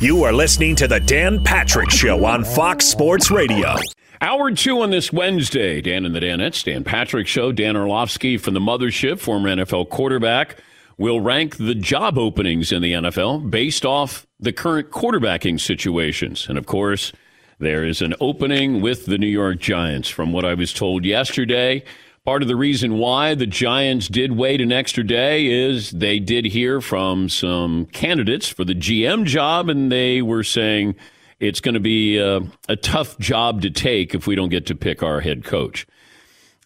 [0.00, 3.74] You are listening to the Dan Patrick Show on Fox Sports Radio.
[4.20, 5.80] Hour two on this Wednesday.
[5.80, 7.50] Dan and the Danettes, Dan Patrick Show.
[7.50, 10.56] Dan Orlovsky from the Mothership, former NFL quarterback,
[10.98, 16.48] will rank the job openings in the NFL based off the current quarterbacking situations.
[16.48, 17.12] And of course,
[17.58, 20.08] there is an opening with the New York Giants.
[20.08, 21.82] From what I was told yesterday,
[22.28, 26.44] Part of the reason why the Giants did wait an extra day is they did
[26.44, 30.96] hear from some candidates for the GM job, and they were saying
[31.40, 34.74] it's going to be a, a tough job to take if we don't get to
[34.74, 35.86] pick our head coach.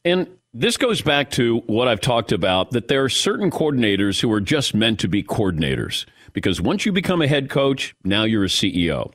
[0.04, 4.32] And this goes back to what I've talked about that there are certain coordinators who
[4.32, 8.42] are just meant to be coordinators because once you become a head coach, now you're
[8.42, 9.12] a CEO.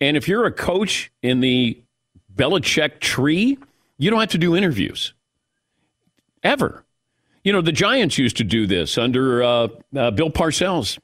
[0.00, 1.82] And if you're a coach in the
[2.32, 3.58] Belichick tree,
[3.98, 5.12] you don't have to do interviews
[6.42, 6.84] ever.
[7.44, 10.98] You know, the Giants used to do this under uh, uh, Bill Parcells.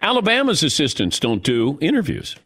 [0.00, 2.36] Alabama's assistants don't do interviews.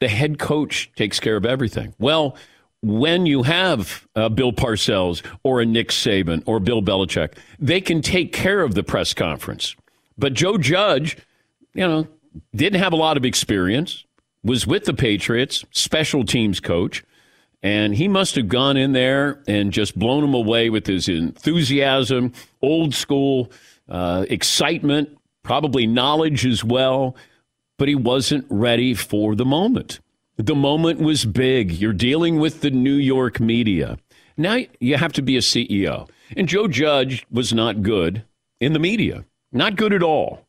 [0.00, 1.94] The head coach takes care of everything.
[1.98, 2.36] Well,
[2.82, 8.00] when you have uh, Bill Parcells or a Nick Saban or Bill Belichick, they can
[8.00, 9.76] take care of the press conference.
[10.16, 11.18] But Joe Judge,
[11.74, 12.08] you know,
[12.54, 14.04] didn't have a lot of experience,
[14.42, 17.04] was with the Patriots, special teams coach.
[17.62, 22.32] And he must have gone in there and just blown him away with his enthusiasm,
[22.62, 23.50] old school
[23.88, 27.16] uh, excitement, probably knowledge as well.
[27.76, 30.00] But he wasn't ready for the moment.
[30.36, 31.72] The moment was big.
[31.72, 33.98] You're dealing with the New York media.
[34.38, 36.08] Now you have to be a CEO.
[36.36, 38.24] And Joe Judge was not good
[38.58, 40.46] in the media, not good at all.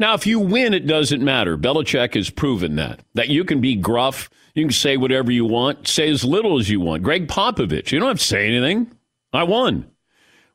[0.00, 1.56] Now, if you win, it doesn't matter.
[1.56, 5.86] Belichick has proven that, that you can be gruff you can say whatever you want,
[5.86, 7.02] say as little as you want.
[7.02, 8.90] Gregg Popovich, you don't have to say anything.
[9.32, 9.90] I won.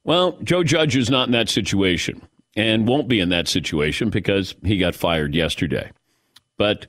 [0.03, 2.21] Well, Joe Judge is not in that situation
[2.55, 5.91] and won't be in that situation because he got fired yesterday.
[6.57, 6.87] But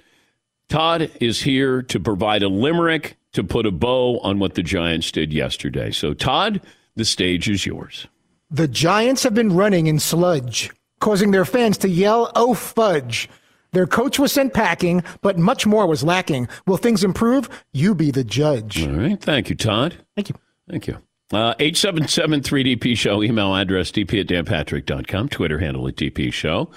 [0.69, 5.11] Todd is here to provide a limerick to put a bow on what the Giants
[5.13, 5.93] did yesterday.
[5.93, 6.61] So, Todd,
[6.97, 8.07] the stage is yours.
[8.51, 10.71] The Giants have been running in sludge,
[11.01, 13.29] causing their fans to yell, oh, fudge.
[13.73, 16.49] Their coach was sent packing, but much more was lacking.
[16.67, 17.49] Will things improve?
[17.73, 18.87] You be the judge.
[18.87, 19.21] All right.
[19.21, 19.97] Thank you, Todd.
[20.15, 20.37] Thank you.
[20.69, 20.95] Thank you.
[21.33, 26.71] Uh, 877 3DP Show, email address dp at danpatrick.com, Twitter handle at DP Show.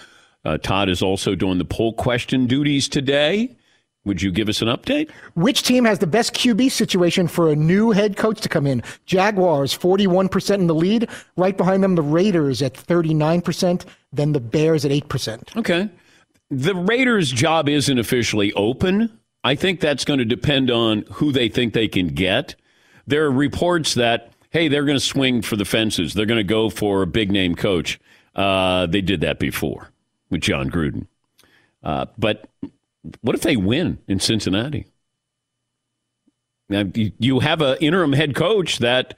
[0.44, 3.56] Uh, Todd is also doing the poll question duties today.
[4.05, 5.11] Would you give us an update?
[5.35, 8.81] Which team has the best QB situation for a new head coach to come in?
[9.06, 11.09] Jaguars, 41% in the lead.
[11.35, 15.57] Right behind them, the Raiders at 39%, then the Bears at 8%.
[15.57, 15.89] Okay
[16.50, 19.19] the Raiders' job isn't officially open.
[19.44, 22.56] I think that's going to depend on who they think they can get.
[23.07, 26.13] There are reports that, hey, they're going to swing for the fences.
[26.13, 28.00] They're going to go for a big name coach.
[28.35, 29.91] Uh, they did that before
[30.29, 31.07] with Jon Gruden.
[31.83, 32.50] Uh, but
[33.22, 34.86] what if they win in Cincinnati?
[36.69, 39.18] Now, you have an interim head coach that,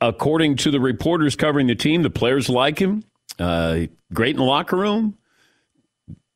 [0.00, 3.04] according to the reporters covering the team, the players like him,
[3.38, 3.80] uh,
[4.12, 5.16] great in the locker room.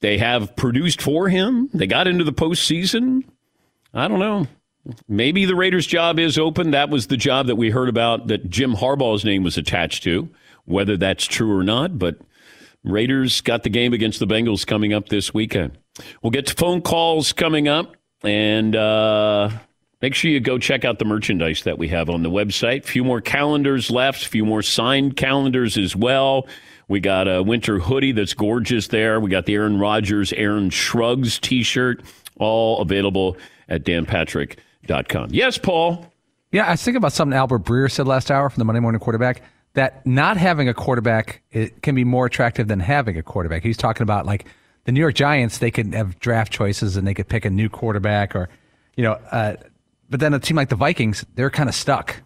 [0.01, 1.69] They have produced for him.
[1.75, 3.25] They got into the postseason.
[3.93, 4.47] I don't know.
[5.07, 6.71] Maybe the Raiders' job is open.
[6.71, 10.31] That was the job that we heard about that Jim Harbaugh's name was attached to.
[10.65, 12.17] Whether that's true or not, but
[12.83, 15.79] Raiders got the game against the Bengals coming up this weekend.
[16.23, 19.51] We'll get to phone calls coming up, and uh,
[20.01, 22.85] make sure you go check out the merchandise that we have on the website.
[22.85, 26.47] A few more calendars left, a few more signed calendars as well.
[26.89, 29.21] We got a winter hoodie that's gorgeous there.
[29.21, 32.03] We got the Aaron Rodgers, Aaron Shrugs t shirt,
[32.37, 33.37] all available
[33.69, 35.29] at danpatrick.com.
[35.31, 36.07] Yes, Paul.
[36.51, 38.99] Yeah, I was thinking about something Albert Breer said last hour from the Monday Morning
[38.99, 39.43] Quarterback
[39.75, 43.63] that not having a quarterback it can be more attractive than having a quarterback.
[43.63, 44.47] He's talking about like
[44.85, 47.69] the New York Giants, they could have draft choices and they could pick a new
[47.69, 48.49] quarterback or,
[48.97, 49.57] you know, uh,
[50.09, 52.17] but then a team like the Vikings, they're kind of stuck.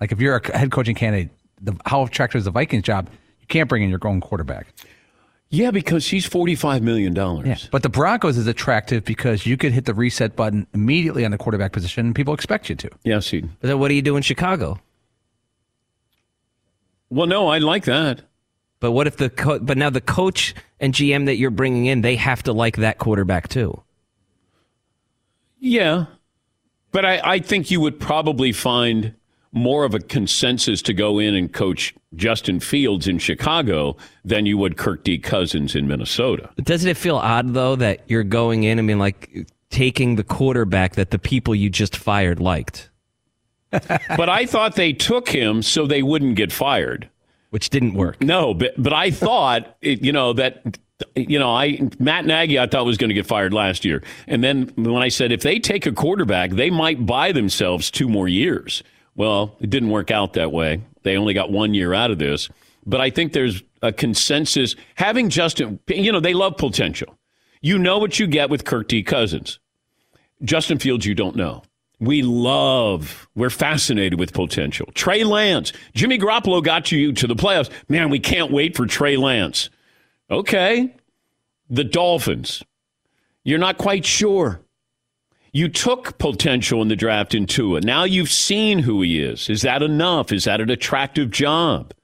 [0.00, 1.30] Like if you're a head coaching candidate,
[1.60, 3.08] the, how attractive is the Vikings job?
[3.40, 4.66] You can't bring in your own quarterback.
[5.48, 7.14] Yeah, because he's $45 million.
[7.14, 7.58] Yeah.
[7.70, 11.36] But the Broncos is attractive because you could hit the reset button immediately on the
[11.36, 12.90] quarterback position and people expect you to.
[13.04, 13.42] Yeah, he.
[13.42, 14.80] But then what do you do in Chicago?
[17.12, 18.22] Well, no, I like that.
[18.80, 22.00] But what if the co- but now the coach and GM that you're bringing in,
[22.00, 23.82] they have to like that quarterback too.
[25.60, 26.06] Yeah,
[26.90, 29.14] but I, I think you would probably find
[29.52, 33.94] more of a consensus to go in and coach Justin Fields in Chicago
[34.24, 35.18] than you would Kirk D.
[35.18, 36.48] Cousins in Minnesota.
[36.56, 40.94] Doesn't it feel odd though that you're going in and being like taking the quarterback
[40.94, 42.88] that the people you just fired liked?
[44.16, 47.08] but I thought they took him so they wouldn't get fired,
[47.50, 48.20] which didn't work.
[48.22, 50.78] No, but but I thought it, you know that
[51.16, 54.44] you know I Matt Nagy I thought was going to get fired last year, and
[54.44, 58.28] then when I said if they take a quarterback, they might buy themselves two more
[58.28, 58.82] years.
[59.14, 60.82] Well, it didn't work out that way.
[61.02, 62.48] They only got one year out of this.
[62.84, 65.78] But I think there's a consensus having Justin.
[65.88, 67.18] You know they love potential.
[67.60, 69.02] You know what you get with Kirk D.
[69.02, 69.60] Cousins.
[70.42, 71.62] Justin Fields, you don't know.
[72.02, 74.88] We love, we're fascinated with potential.
[74.92, 77.70] Trey Lance, Jimmy Garoppolo got you to the playoffs.
[77.88, 79.70] Man, we can't wait for Trey Lance.
[80.28, 80.92] Okay.
[81.70, 82.64] The Dolphins,
[83.44, 84.60] you're not quite sure.
[85.52, 87.82] You took potential in the draft in Tua.
[87.82, 89.48] Now you've seen who he is.
[89.48, 90.32] Is that enough?
[90.32, 91.94] Is that an attractive job?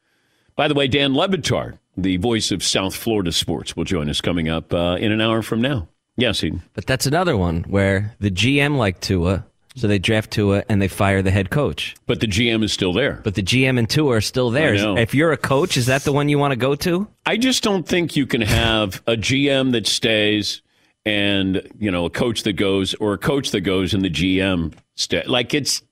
[0.54, 4.20] By the way, Dan Le Batard, the voice of South Florida sports, will join us
[4.20, 5.88] coming up uh, in an hour from now.
[6.16, 6.62] Yes, Eden.
[6.74, 9.44] But that's another one where the GM like Tua,
[9.78, 11.94] so they draft Tua and they fire the head coach.
[12.06, 13.20] But the GM is still there.
[13.22, 14.74] But the GM and Tua are still there.
[14.98, 17.06] If you're a coach, is that the one you want to go to?
[17.24, 20.62] I just don't think you can have a GM that stays
[21.06, 24.74] and you know a coach that goes or a coach that goes and the GM
[24.94, 25.22] stay.
[25.26, 25.82] Like it's.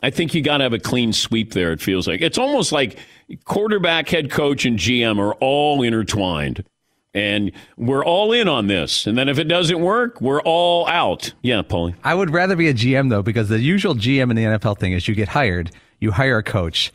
[0.00, 1.72] I think you got to have a clean sweep there.
[1.72, 2.98] It feels like it's almost like
[3.44, 6.64] quarterback, head coach, and GM are all intertwined
[7.18, 9.06] and we're all in on this.
[9.06, 11.32] And then if it doesn't work, we're all out.
[11.42, 11.94] Yeah, Paulie.
[12.04, 14.92] I would rather be a GM though, because the usual GM in the NFL thing
[14.92, 16.92] is you get hired, you hire a coach,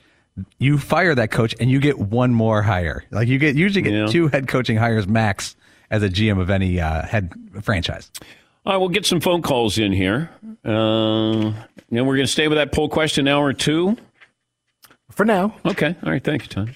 [0.57, 3.03] you fire that coach, and you get one more hire.
[3.11, 4.07] Like you get usually get yeah.
[4.07, 5.55] two head coaching hires max
[5.91, 8.11] as a GM of any uh, head franchise.
[8.65, 10.29] All right, we'll get some phone calls in here.
[10.63, 11.51] Uh,
[11.91, 13.97] and we're going to stay with that poll question hour two.
[15.11, 15.55] For now.
[15.65, 15.95] Okay.
[16.03, 16.23] All right.
[16.23, 16.73] Thank you, Tom.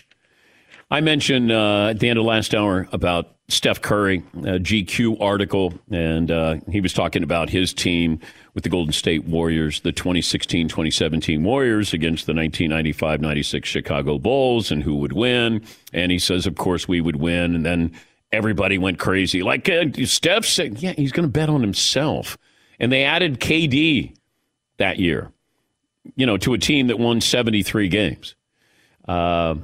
[0.91, 6.29] I mentioned uh, at the end of last hour about Steph Curry, GQ article, and
[6.29, 8.19] uh, he was talking about his team
[8.53, 14.69] with the Golden State Warriors, the 2016 2017 Warriors against the 1995 96 Chicago Bulls,
[14.69, 15.63] and who would win.
[15.94, 17.56] And he says, of course, we would win.
[17.56, 17.94] And then
[18.33, 19.42] everybody went crazy.
[19.44, 22.37] Like uh, Steph said, yeah, he's going to bet on himself.
[22.81, 24.13] And they added KD
[24.75, 25.31] that year,
[26.18, 28.35] you know, to a team that won 73 games.
[29.07, 29.56] Uh,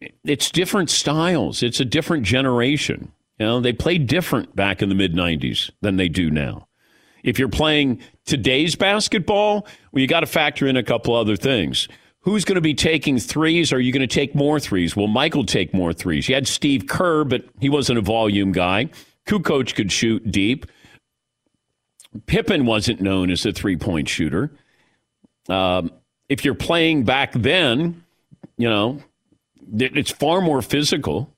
[0.00, 1.62] it's different styles.
[1.62, 3.12] It's a different generation.
[3.38, 6.68] You know, they played different back in the mid 90s than they do now.
[7.22, 11.88] If you're playing today's basketball, well, you got to factor in a couple other things.
[12.20, 13.72] Who's going to be taking threes?
[13.72, 14.96] Are you going to take more threes?
[14.96, 16.28] Will Michael take more threes?
[16.28, 18.90] You had Steve Kerr, but he wasn't a volume guy.
[19.26, 20.66] Kukoc could shoot deep.
[22.26, 24.50] Pippen wasn't known as a three point shooter.
[25.48, 25.92] Um,
[26.28, 28.04] if you're playing back then,
[28.56, 29.00] you know,
[29.74, 31.32] it's far more physical.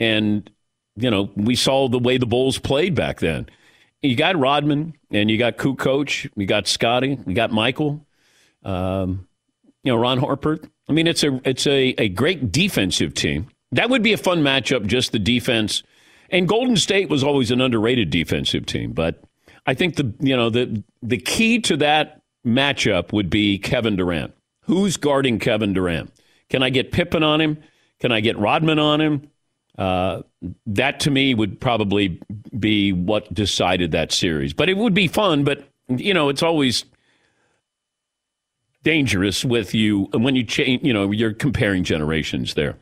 [0.00, 0.48] And,
[0.96, 3.48] you know, we saw the way the Bulls played back then.
[4.02, 8.06] You got Rodman and you got Kukoc, you got Scottie, you got Michael,
[8.62, 9.26] um,
[9.82, 10.60] you know, Ron Harper.
[10.88, 13.48] I mean, it's a it's a, a great defensive team.
[13.72, 15.82] That would be a fun matchup, just the defense.
[16.30, 19.22] And Golden State was always an underrated defensive team, but
[19.66, 24.34] I think the you know the the key to that matchup would be Kevin Durant.
[24.62, 26.12] Who's guarding Kevin Durant?
[26.50, 27.58] Can I get Pippen on him?
[28.00, 29.30] Can I get Rodman on him?
[29.76, 30.22] Uh,
[30.66, 32.20] that to me would probably
[32.58, 34.52] be what decided that series.
[34.52, 35.44] But it would be fun.
[35.44, 36.84] But you know, it's always
[38.82, 40.84] dangerous with you when you change.
[40.84, 42.76] You know, you're comparing generations there.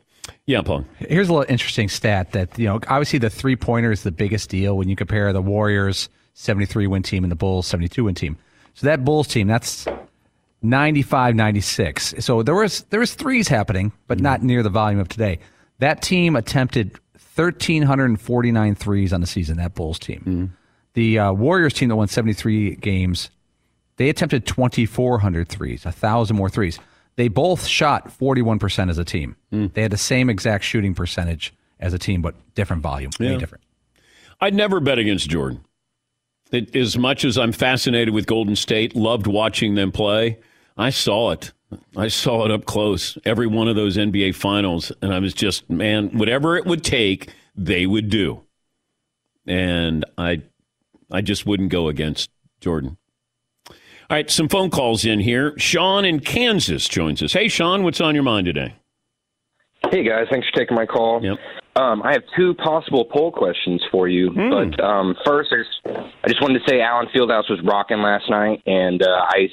[0.46, 0.84] Yeah, Paul.
[0.98, 4.48] Here's a little interesting stat that you know obviously the three pointer is the biggest
[4.48, 8.36] deal when you compare the Warriors 73 win team and the Bulls 72 win team.
[8.74, 9.86] So that Bulls team that's
[10.68, 12.14] 95 96.
[12.20, 14.46] So there was there was threes happening, but not mm-hmm.
[14.48, 15.38] near the volume of today.
[15.78, 19.58] That team attempted 1349 threes on the season.
[19.58, 20.20] That Bulls team.
[20.20, 20.44] Mm-hmm.
[20.94, 23.30] The uh, Warriors team that won 73 games,
[23.96, 26.78] they attempted 2,400 threes, a thousand more threes.
[27.16, 29.36] They both shot 41% as a team.
[29.52, 29.72] Mm.
[29.74, 33.36] They had the same exact shooting percentage as a team, but different volume, Yeah.
[33.36, 33.64] different.
[34.40, 35.60] I'd never bet against Jordan.
[36.52, 40.38] It, as much as I'm fascinated with Golden State, loved watching them play,
[40.76, 41.52] I saw it.
[41.96, 43.18] I saw it up close.
[43.24, 47.32] Every one of those NBA finals, and I was just, man, whatever it would take,
[47.56, 48.42] they would do.
[49.46, 50.42] And I,
[51.10, 52.30] I just wouldn't go against
[52.60, 52.98] Jordan.
[53.68, 53.74] All
[54.16, 55.58] right, some phone calls in here.
[55.58, 57.32] Sean in Kansas joins us.
[57.32, 58.74] Hey, Sean, what's on your mind today?
[59.90, 61.22] Hey guys, thanks for taking my call.
[61.22, 61.38] Yep.
[61.76, 64.30] Um, I have two possible poll questions for you.
[64.30, 68.28] But um, first, I just, I just wanted to say Allen Fieldhouse was rocking last
[68.30, 69.48] night, and uh, I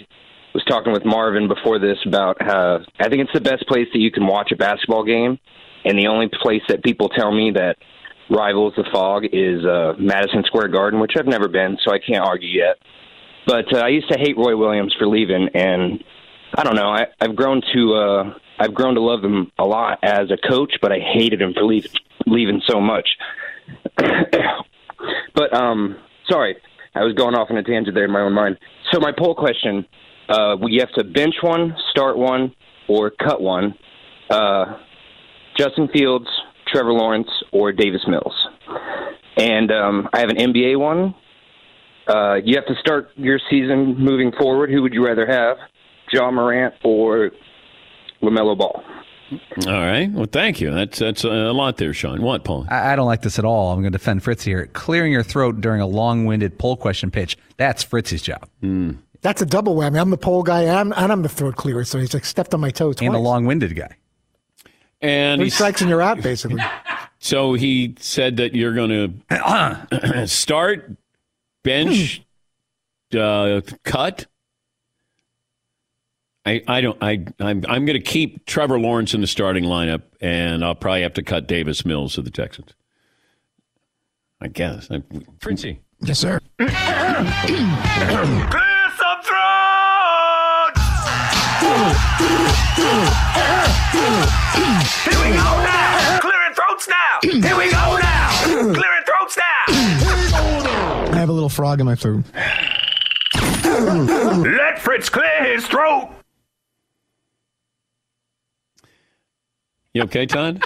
[0.53, 3.99] was talking with Marvin before this about how I think it's the best place that
[3.99, 5.39] you can watch a basketball game,
[5.85, 7.77] and the only place that people tell me that
[8.29, 12.23] rivals the Phog is uh, Madison Square Garden, which I've never been, so I can't
[12.23, 12.77] argue yet.
[13.45, 16.03] But uh, I used to hate Roy Williams for leaving, and
[16.55, 16.89] I don't know.
[16.89, 20.73] I, I've grown to uh, I've grown to love him a lot as a coach,
[20.81, 21.91] but I hated him for leaving
[22.25, 23.09] leaving so much.
[23.97, 25.97] but um,
[26.29, 26.55] sorry,
[26.95, 28.57] I was going off on a tangent there in my own mind.
[28.91, 29.85] So my poll question:
[30.29, 32.53] uh, you have to bench one, start one,
[32.87, 33.75] or cut one.
[34.29, 34.77] Uh,
[35.57, 36.27] Justin Fields,
[36.67, 38.33] Trevor Lawrence, or Davis Mills.
[39.37, 41.15] And um, I have an NBA one.
[42.07, 44.69] Uh, you have to start your season moving forward.
[44.69, 45.57] Who would you rather have,
[46.11, 47.31] Ja Morant or
[48.21, 48.83] LaMelo Ball?
[49.65, 50.11] All right.
[50.11, 50.71] Well, thank you.
[50.71, 52.21] That's that's a lot there, Sean.
[52.21, 52.67] What, Paul?
[52.69, 53.71] I, I don't like this at all.
[53.71, 54.67] I'm going to defend Fritz here.
[54.73, 58.47] Clearing your throat during a long-winded poll question pitch, that's Fritz's job.
[59.23, 59.99] That's a double whammy.
[59.99, 62.53] I'm the poll guy and I'm, and I'm the throat clearer, so he's like stepped
[62.53, 63.07] on my toe twice.
[63.07, 63.95] And a long-winded guy.
[65.01, 66.61] And Three he's, strikes and you're out, basically.
[67.19, 70.91] so he said that you're going to start,
[71.63, 72.21] bench,
[73.17, 74.27] uh, cut.
[76.45, 80.01] I, I don't I I'm I'm going to keep Trevor Lawrence in the starting lineup,
[80.19, 82.73] and I'll probably have to cut Davis Mills of the Texans.
[84.41, 84.91] I guess.
[84.91, 85.01] I,
[85.39, 85.79] Fritzy.
[86.01, 86.41] yes, sir.
[91.63, 93.43] Clear some
[94.53, 94.91] throats!
[95.03, 96.19] Here we go now!
[96.19, 97.19] Clearing throats now!
[97.21, 98.29] Here we go now!
[98.43, 99.63] Clearing throats now!
[101.11, 102.25] I have a little frog in my throat.
[103.63, 106.09] Let Fritz clear his throat!
[109.93, 110.61] You okay, Todd?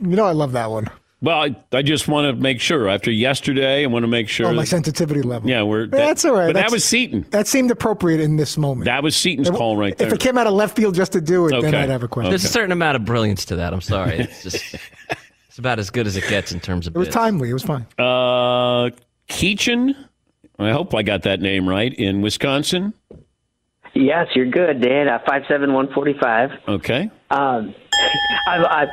[0.00, 0.88] You know I love that one.
[1.22, 2.88] Well, I, I just want to make sure.
[2.88, 4.46] After yesterday, I want to make sure.
[4.48, 5.48] Oh, my that- sensitivity level.
[5.48, 6.46] yeah, we're that- that's all right.
[6.48, 7.24] But that was Seton.
[7.30, 8.86] That seemed appropriate in this moment.
[8.86, 10.08] That was Seton's If- call right there.
[10.08, 12.08] If it came out of left field just to do it, then I'd have a
[12.08, 12.30] question.
[12.30, 13.72] There's a certain amount of brilliance to that.
[13.72, 14.18] I'm sorry.
[14.18, 14.74] It's just
[15.48, 17.14] it's about as good as it gets in terms of It was bits.
[17.14, 17.50] timely.
[17.50, 17.86] It was fine.
[17.98, 18.90] Uh,
[19.28, 19.94] Keechin,
[20.58, 22.94] I hope I got that name right, in Wisconsin.
[23.94, 25.06] Yes, you're good, Dan.
[25.08, 26.50] Uh, five seven one forty five.
[26.66, 27.10] Okay.
[27.30, 27.74] Um,
[28.48, 28.86] I, I,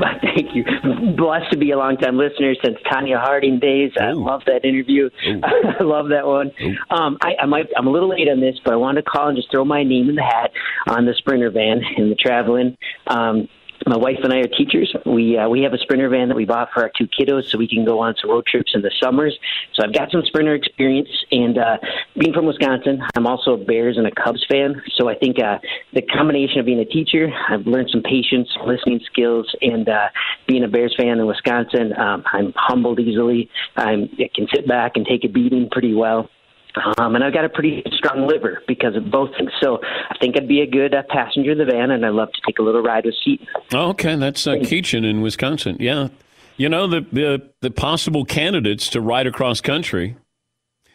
[0.22, 0.64] thank you.
[1.16, 3.92] Blessed to be a longtime listener since Tonya Harding days.
[4.00, 5.10] I love that interview.
[5.42, 6.50] I love that one.
[6.90, 9.28] Um, I, I might, I'm a little late on this, but I wanted to call
[9.28, 10.50] and just throw my name in the hat
[10.88, 12.76] on the Sprinter van and the traveling.
[13.06, 13.48] Um,
[13.86, 14.94] my wife and I are teachers.
[15.06, 17.58] We uh, we have a Sprinter van that we bought for our two kiddos, so
[17.58, 19.38] we can go on some road trips in the summers.
[19.74, 21.78] So I've got some Sprinter experience, and uh,
[22.18, 24.80] being from Wisconsin, I'm also a Bears and a Cubs fan.
[24.96, 25.58] So I think uh,
[25.92, 30.08] the combination of being a teacher, I've learned some patience, listening skills, and uh,
[30.46, 33.50] being a Bears fan in Wisconsin, um, I'm humbled easily.
[33.76, 36.28] I'm, I can sit back and take a beating pretty well.
[36.98, 39.50] Um, and I've got a pretty strong liver because of both things.
[39.60, 42.32] So I think I'd be a good uh, passenger in the van, and I'd love
[42.32, 43.46] to take a little ride with Seton.
[43.74, 45.76] Oh, okay, that's uh, Keechin in Wisconsin.
[45.80, 46.08] Yeah.
[46.56, 50.16] You know, the, the, the possible candidates to ride across country.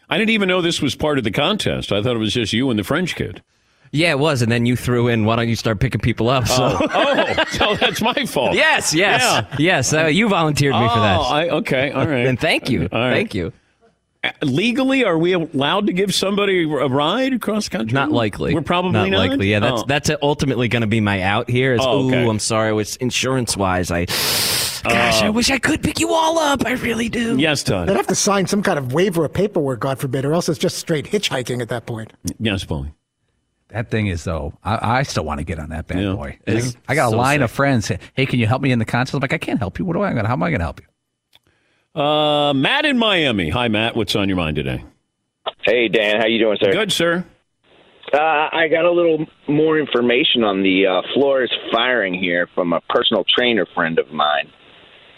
[0.09, 1.91] I didn't even know this was part of the contest.
[1.91, 3.43] I thought it was just you and the French kid.
[3.91, 5.25] Yeah, it was, and then you threw in.
[5.25, 6.47] Why don't you start picking people up?
[6.47, 8.53] So Oh, so that's my fault.
[8.55, 9.55] yes, yes, Yeah.
[9.59, 9.93] yes.
[9.93, 11.17] Uh, you volunteered me for that.
[11.19, 12.25] Oh, I, okay, all right.
[12.27, 13.13] and thank you, All right.
[13.13, 13.53] thank you.
[14.41, 17.93] Legally, are we allowed to give somebody a ride across country?
[17.93, 18.53] Not likely.
[18.53, 19.29] We're probably not.
[19.29, 19.51] likely.
[19.51, 19.85] Yeah, that's Oh.
[19.87, 21.73] that's ultimately going to be my out here.
[21.73, 22.25] Is Oh, okay.
[22.25, 22.75] ooh, I'm sorry.
[22.81, 23.91] It's insurance wise.
[23.91, 24.05] I
[24.83, 26.65] Gosh, I uh, wish I could pick you all up.
[26.65, 27.37] I really do.
[27.37, 27.89] Yes, Todd.
[27.89, 30.59] They'd have to sign some kind of waiver or paperwork, God forbid, or else it's
[30.59, 32.13] just straight hitchhiking at that point.
[32.39, 32.93] Yes, Paulie.
[33.69, 34.53] That thing is though.
[34.63, 36.13] I, I still want to get on that bad Yeah.
[36.13, 36.39] boy.
[36.47, 37.91] It's I got a so line of friends.
[38.13, 39.13] Hey, can you help me in the contest?
[39.13, 39.83] I'm like, I can't help you.
[39.83, 40.13] What do I?
[40.13, 40.87] How am I going to help you?
[41.97, 43.49] Uh, Matt in Miami.
[43.49, 43.95] Hi, Matt.
[43.95, 44.83] What's on your mind today?
[45.63, 46.71] Hey Dan, how you doing, sir?
[46.71, 47.25] Good, sir.
[48.13, 52.81] Uh, I got a little more information on the uh, Flores firing here from a
[52.87, 54.49] personal trainer friend of mine.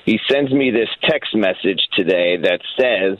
[0.05, 3.17] He sends me this text message today that says,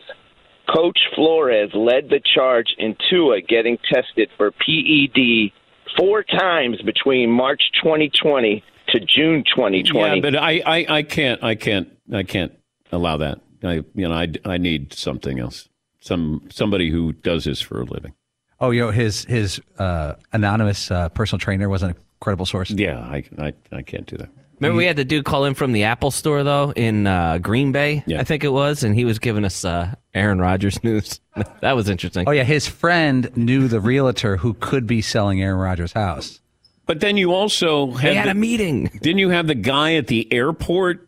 [0.73, 5.51] "Coach Flores led the charge in Tua getting tested for PED
[5.97, 8.63] four times between March 2020
[8.93, 12.53] to June 2020." Yeah, but I, I, I can't, I can't, I can't
[12.91, 13.39] allow that.
[13.63, 15.67] I, you know, I, I need something else.
[16.01, 18.13] Some somebody who does this for a living.
[18.61, 22.71] Oh, you know, his his uh, anonymous uh, personal trainer was an incredible source.
[22.71, 24.29] Yeah, I, I, I can't do that.
[24.59, 27.71] Remember, we had the dude call in from the Apple Store though in uh, Green
[27.71, 28.19] Bay, Yeah.
[28.19, 31.21] I think it was, and he was giving us uh, Aaron Rodgers news.
[31.61, 32.27] that was interesting.
[32.27, 36.41] Oh yeah, his friend knew the realtor who could be selling Aaron Rodgers' house.
[36.85, 38.85] But then you also they had, had the- a meeting.
[39.01, 41.07] didn't you have the guy at the airport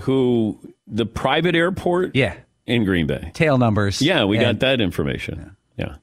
[0.00, 0.58] who
[0.90, 2.14] the private airport?
[2.14, 2.34] Yeah,
[2.66, 3.30] in Green Bay.
[3.34, 4.00] tail numbers.
[4.02, 5.56] Yeah, we got that information.
[5.76, 5.96] Yeah.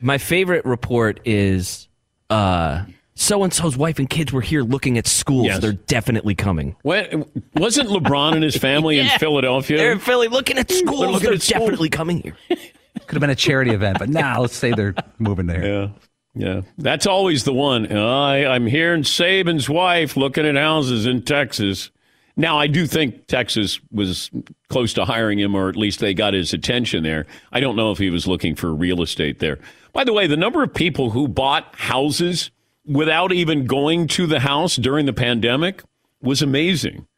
[0.00, 1.88] My favorite report is
[2.30, 5.46] uh, so and so's wife and kids were here looking at schools.
[5.46, 5.60] Yes.
[5.60, 6.76] They're definitely coming.
[6.82, 9.76] When, wasn't LeBron and his family in Philadelphia?
[9.76, 11.00] They're in Philly looking at schools.
[11.00, 12.36] looking They're at definitely coming here.
[12.48, 15.66] Could have been a charity event, but now let's say they're moving there.
[15.66, 15.88] Yeah.
[16.34, 16.60] Yeah.
[16.78, 17.90] That's always the one.
[17.90, 21.90] I, I'm hearing Saban's wife looking at houses in Texas.
[22.38, 24.30] Now, I do think Texas was
[24.68, 27.26] close to hiring him, or at least they got his attention there.
[27.50, 29.58] I don't know if he was looking for real estate there.
[29.92, 32.52] By the way, the number of people who bought houses
[32.86, 35.82] without even going to the house during the pandemic
[36.22, 37.08] was amazing.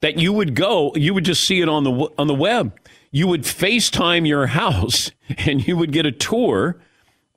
[0.00, 2.76] That you would go, you would just see it on the on the web.
[3.12, 6.76] You would FaceTime your house and you would get a tour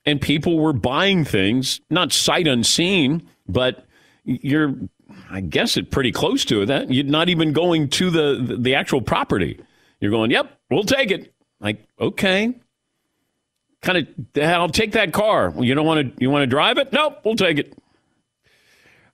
[0.03, 3.85] and people were buying things, not sight unseen, but
[4.25, 4.73] you're,
[5.29, 6.91] I guess, it pretty close to that.
[6.91, 9.59] You're not even going to the the actual property.
[9.99, 11.33] You're going, yep, we'll take it.
[11.59, 12.53] Like, okay,
[13.81, 15.53] kind of, I'll take that car.
[15.57, 16.93] You don't want to, you want to drive it?
[16.93, 17.73] Nope, we'll take it.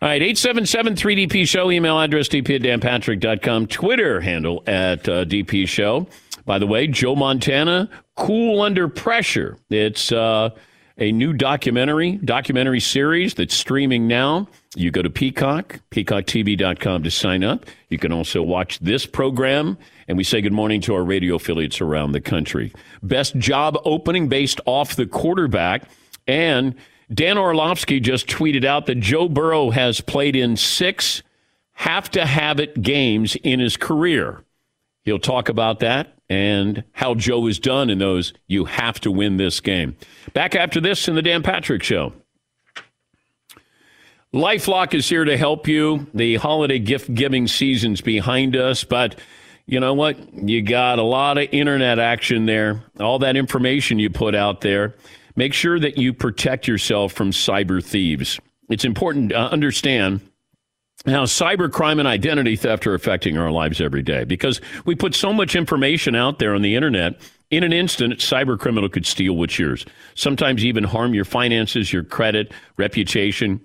[0.01, 6.08] All right, 877-3DP Show, email address dp at danpatrick.com, Twitter handle at uh, DP Show.
[6.45, 9.58] By the way, Joe Montana, Cool Under Pressure.
[9.69, 10.51] It's uh,
[10.97, 14.47] a new documentary, documentary series that's streaming now.
[14.75, 17.65] You go to Peacock, peacocktv.com to sign up.
[17.89, 19.77] You can also watch this program,
[20.08, 22.73] and we say good morning to our radio affiliates around the country.
[23.03, 25.89] Best job opening based off the quarterback,
[26.27, 26.75] and
[27.13, 31.21] Dan Orlovsky just tweeted out that Joe Burrow has played in six
[31.73, 34.41] have to have it games in his career.
[35.03, 39.38] He'll talk about that and how Joe is done in those you have to win
[39.38, 39.95] this game.
[40.33, 42.13] Back after this in the Dan Patrick Show.
[44.33, 46.07] Lifelock is here to help you.
[46.13, 49.17] The holiday gift giving season's behind us, but
[49.65, 50.17] you know what?
[50.33, 52.83] You got a lot of internet action there.
[52.99, 54.95] All that information you put out there.
[55.38, 58.39] Make sure that you protect yourself from cyber thieves.
[58.69, 60.21] It's important to understand
[61.05, 65.31] how cybercrime and identity theft are affecting our lives every day because we put so
[65.31, 67.19] much information out there on the internet.
[67.51, 69.85] In an instant, a cyber criminal could steal what's yours.
[70.15, 73.61] Sometimes even harm your finances, your credit, reputation.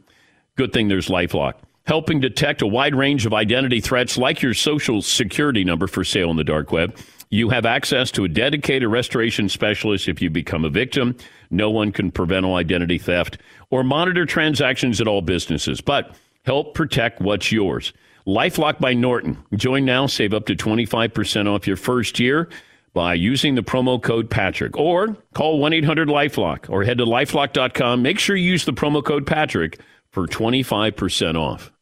[0.57, 1.55] Good thing there's Lifelock,
[1.87, 6.29] helping detect a wide range of identity threats like your social security number for sale
[6.29, 6.96] on the dark web.
[7.31, 11.16] You have access to a dedicated restoration specialist if you become a victim.
[11.50, 13.38] No one can prevent all identity theft
[13.70, 17.92] or monitor transactions at all businesses, but help protect what's yours.
[18.26, 19.38] Lifelock by Norton.
[19.55, 22.48] Join now, save up to 25% off your first year
[22.92, 28.03] by using the promo code Patrick or call 1 800 Lifelock or head to lifelock.com.
[28.03, 31.72] Make sure you use the promo code Patrick for 25% off.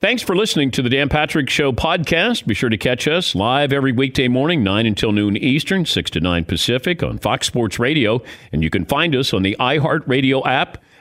[0.00, 2.46] Thanks for listening to the Dan Patrick Show podcast.
[2.46, 6.20] Be sure to catch us live every weekday morning, 9 until noon Eastern, 6 to
[6.20, 8.22] 9 Pacific on Fox Sports Radio.
[8.52, 10.78] And you can find us on the iHeartRadio app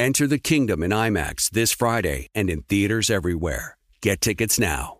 [0.00, 3.76] Enter the kingdom in IMAX this Friday and in theaters everywhere.
[4.00, 4.98] Get tickets now.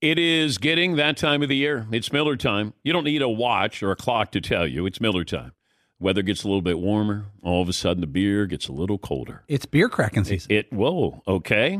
[0.00, 1.86] It is getting that time of the year.
[1.92, 2.72] It's Miller time.
[2.82, 4.84] You don't need a watch or a clock to tell you.
[4.84, 5.52] It's Miller time.
[6.00, 7.26] Weather gets a little bit warmer.
[7.44, 9.44] All of a sudden, the beer gets a little colder.
[9.46, 10.50] It's beer cracking season.
[10.50, 11.78] It, whoa, okay.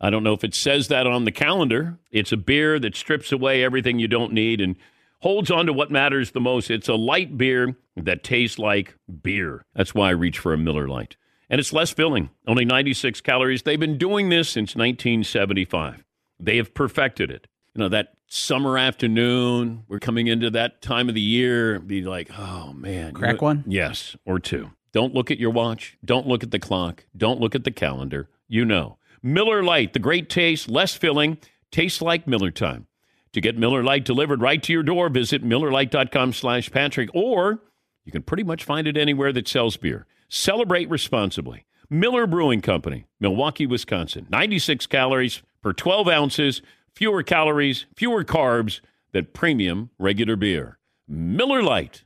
[0.00, 1.98] I don't know if it says that on the calendar.
[2.10, 4.74] It's a beer that strips away everything you don't need and
[5.20, 6.68] holds on to what matters the most.
[6.68, 9.62] It's a light beer that tastes like beer.
[9.74, 11.16] That's why I reach for a Miller Lite.
[11.50, 13.62] And it's less filling, only 96 calories.
[13.62, 16.04] They've been doing this since 1975.
[16.38, 17.48] They have perfected it.
[17.74, 22.30] You know, that summer afternoon, we're coming into that time of the year, be like,
[22.38, 23.12] oh man.
[23.12, 23.64] Crack You know- one?
[23.66, 24.70] Yes, or two.
[24.92, 25.96] Don't look at your watch.
[26.04, 27.04] Don't look at the clock.
[27.16, 28.28] Don't look at the calendar.
[28.48, 28.98] You know.
[29.22, 31.38] Miller Lite, the great taste, less filling,
[31.70, 32.86] tastes like Miller time.
[33.34, 37.60] To get Miller Lite delivered right to your door, visit MillerLite.com slash Patrick, or
[38.04, 40.06] you can pretty much find it anywhere that sells beer.
[40.30, 41.66] Celebrate responsibly.
[41.90, 44.28] Miller Brewing Company, Milwaukee, Wisconsin.
[44.30, 46.62] 96 calories per 12 ounces,
[46.94, 48.80] fewer calories, fewer carbs
[49.12, 50.78] than premium regular beer.
[51.08, 52.04] Miller Lite.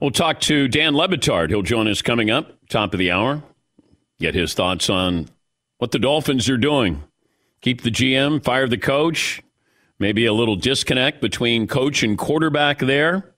[0.00, 1.50] We'll talk to Dan Le Batard.
[1.50, 3.42] He'll join us coming up, top of the hour.
[4.18, 5.28] Get his thoughts on
[5.76, 7.04] what the Dolphins are doing.
[7.60, 9.42] Keep the GM, fire the coach.
[9.98, 13.35] Maybe a little disconnect between coach and quarterback there.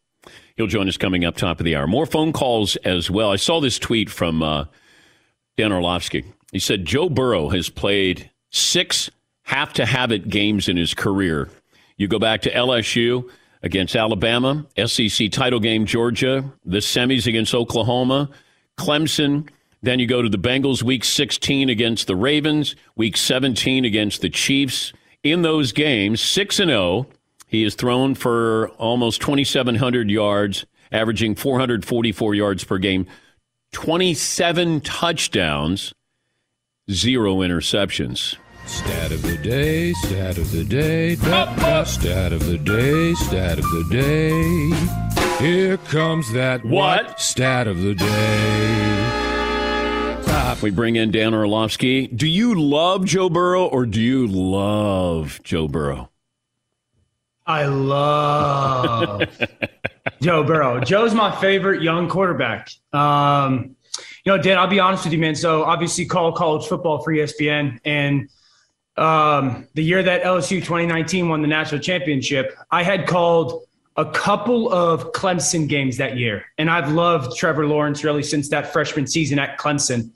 [0.59, 1.87] He'll join us coming up top of the hour.
[1.87, 3.31] More phone calls as well.
[3.31, 4.65] I saw this tweet from uh,
[5.57, 6.25] Dan Orlovsky.
[6.51, 9.09] He said Joe Burrow has played six
[9.45, 11.49] have to have it games in his career.
[11.97, 13.31] You go back to LSU
[13.63, 18.29] against Alabama, SEC title game Georgia, the semis against Oklahoma,
[18.77, 19.49] Clemson.
[19.83, 24.29] Then you go to the Bengals week 16 against the Ravens, week 17 against the
[24.29, 24.93] Chiefs.
[25.23, 27.07] In those games, 6 and 0,
[27.49, 33.07] he has thrown for almost 2700 yards, averaging 444 yards per game,
[33.73, 35.93] 27 touchdowns,
[36.91, 38.37] zero interceptions.
[38.67, 43.59] Stat of the day, stat of the day, da, da, stat of the day, stat
[43.59, 45.45] of the day.
[45.45, 47.19] Here comes that What?
[47.19, 49.15] stat of the day.
[50.61, 52.09] We bring in Dan Orlovsky.
[52.09, 56.11] Do you love Joe Burrow or do you love Joe Burrow?
[57.49, 59.23] I love
[60.23, 60.81] Joe Burrow.
[60.81, 62.69] Joe's my favorite young quarterback.
[62.93, 63.75] Um,
[64.25, 65.35] you know, Dan, I'll be honest with you, man.
[65.35, 68.29] So obviously, call college football for ESPN, and
[68.99, 73.65] um, the year that LSU 2019 won the national championship, I had called
[73.97, 78.75] a couple of Clemson games that year, and I've loved Trevor Lawrence really since that
[78.75, 80.11] freshman season at Clemson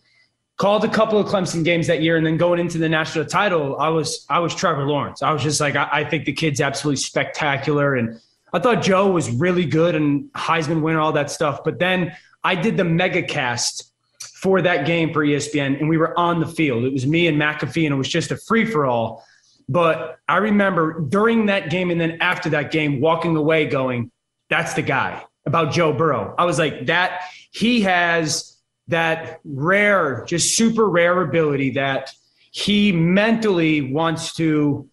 [0.57, 3.79] called a couple of Clemson games that year, and then going into the national title,
[3.79, 5.23] I was I was Trevor Lawrence.
[5.23, 8.21] I was just like, I, I think the kid's absolutely spectacular, and
[8.53, 11.65] I thought Joe was really good and Heisman winner, all that stuff.
[11.65, 13.93] But then I did the mega cast
[14.35, 16.85] for that game for ESPN, and we were on the field.
[16.85, 19.25] It was me and McAfee, and it was just a free for all.
[19.69, 24.11] But I remember during that game and then after that game, walking away going,
[24.49, 26.35] "That's the guy." about Joe Burrow.
[26.39, 28.52] I was like, that he has
[28.93, 32.11] that rare, just super rare ability that
[32.51, 34.89] he mentally wants to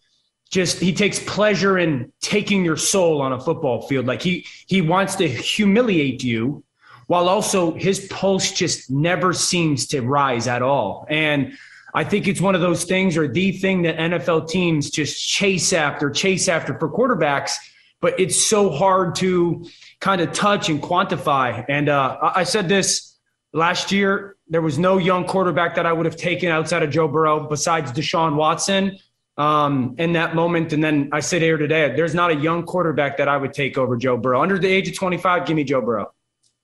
[0.50, 4.08] just he takes pleasure in taking your soul on a football field.
[4.08, 6.64] Like he he wants to humiliate you
[7.08, 11.06] while also his pulse just never seems to rise at all.
[11.10, 11.58] And
[11.94, 15.74] I think it's one of those things or the thing that NFL teams just chase
[15.74, 17.54] after, chase after for quarterbacks,
[18.00, 19.66] but it's so hard to
[20.00, 21.66] kind of touch and quantify.
[21.68, 23.09] And uh, I said this
[23.54, 27.08] last year there was no young quarterback that I would have taken outside of Joe
[27.08, 28.98] Burrow besides Deshaun Watson
[29.38, 30.74] um, in that moment.
[30.74, 33.78] And then I sit here today, there's not a young quarterback that I would take
[33.78, 34.42] over Joe Burrow.
[34.42, 36.12] Under the age of 25, give me Joe Burrow.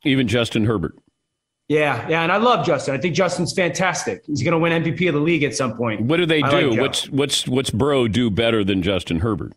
[0.04, 0.98] Even Justin Herbert.
[1.68, 2.94] Yeah, yeah, and I love Justin.
[2.94, 4.24] I think Justin's fantastic.
[4.28, 6.02] He's going to win MVP of the league at some point.
[6.02, 6.70] What do they I do?
[6.72, 9.54] like what's what's what's Burrow do better than Justin Herbert?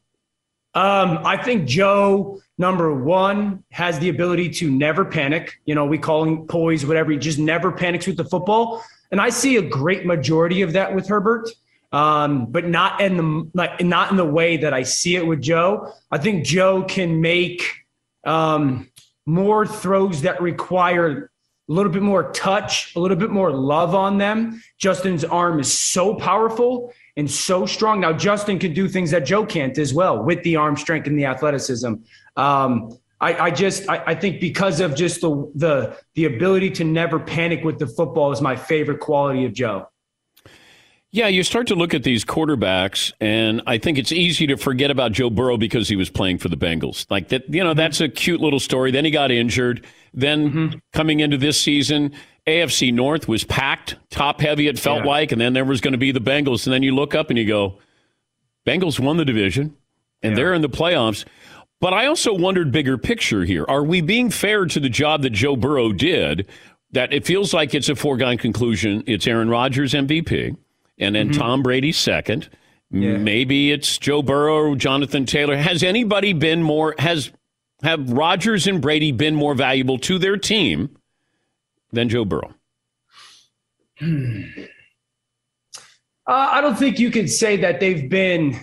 [0.79, 5.59] Um, I think Joe, number one, has the ability to never panic.
[5.65, 7.11] You know, we call him poise, whatever.
[7.11, 8.85] He just never panics with the football.
[9.11, 11.51] And I see a great majority of that with Herbert,
[11.91, 15.43] um, but not in the like not in the way that I see it with
[15.43, 15.93] Joe.
[16.13, 17.65] I think Joe can make
[18.25, 18.89] um,
[19.27, 21.33] more throws that require
[21.69, 24.63] a little bit more touch, a little bit more love on them.
[24.79, 28.01] Justin's arm is so powerful and so strong.
[28.01, 31.19] Now, Justin can do things that Joe can't as well with the arm strength and
[31.19, 31.95] the athleticism.
[32.37, 36.85] Um, I, I just I, I think because of just the the the ability to
[36.85, 39.89] never panic with the football is my favorite quality of Joe.
[41.11, 44.91] Yeah, you start to look at these quarterbacks, and I think it's easy to forget
[44.91, 47.07] about Joe Burrow because he was playing for the Bengals.
[47.11, 47.79] Like that, you know, mm-hmm.
[47.79, 48.91] that's a cute little story.
[48.91, 49.87] Then he got injured.
[50.13, 50.79] Then mm-hmm.
[50.93, 52.13] coming into this season,
[52.47, 54.69] AFC North was packed, top heavy.
[54.69, 55.11] It felt Yeah.
[55.11, 57.31] like, and then there was going to be the Bengals, and then you look up
[57.31, 57.79] and you go,
[58.67, 59.77] Bengals won the division,
[60.23, 61.25] and they're in the playoffs.
[61.81, 63.65] But I also wondered bigger picture here.
[63.67, 66.47] Are we being fair to the job that Joe Burrow did?
[66.93, 69.05] That it feels like it's a foregone conclusion.
[69.07, 70.57] It's Aaron Rodgers MVP,
[70.99, 71.41] and then Mm-hmm.
[71.41, 72.49] Tom Brady second.
[72.91, 75.57] Maybe it's Joe Burrow or Jonathan Taylor.
[75.59, 76.95] Has anybody been more?
[76.99, 77.31] Has
[77.83, 80.97] have Rodgers and Brady been more valuable to their team
[81.93, 82.55] than Joe Burrow?
[84.01, 84.07] Uh,
[86.27, 88.59] I don't think you can say that they've been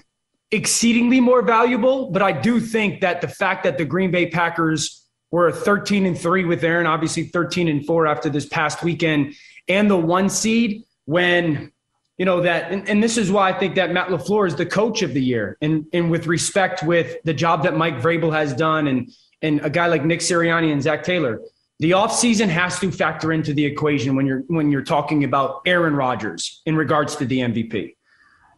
[0.51, 5.05] exceedingly more valuable, but I do think that the fact that the Green Bay Packers
[5.31, 9.33] were 13 and 3 with Aaron, obviously 13 and 4 after this past weekend,
[9.67, 11.71] and the one seed when
[12.17, 14.65] you know that and, and this is why I think that Matt LaFleur is the
[14.65, 15.57] coach of the year.
[15.61, 19.69] And and with respect with the job that Mike Vrabel has done and and a
[19.69, 21.39] guy like Nick Sirianni and Zac Taylor.
[21.79, 25.95] The offseason has to factor into the equation when you're when you're talking about Aaron
[25.95, 27.95] Rodgers in regards to the MVP.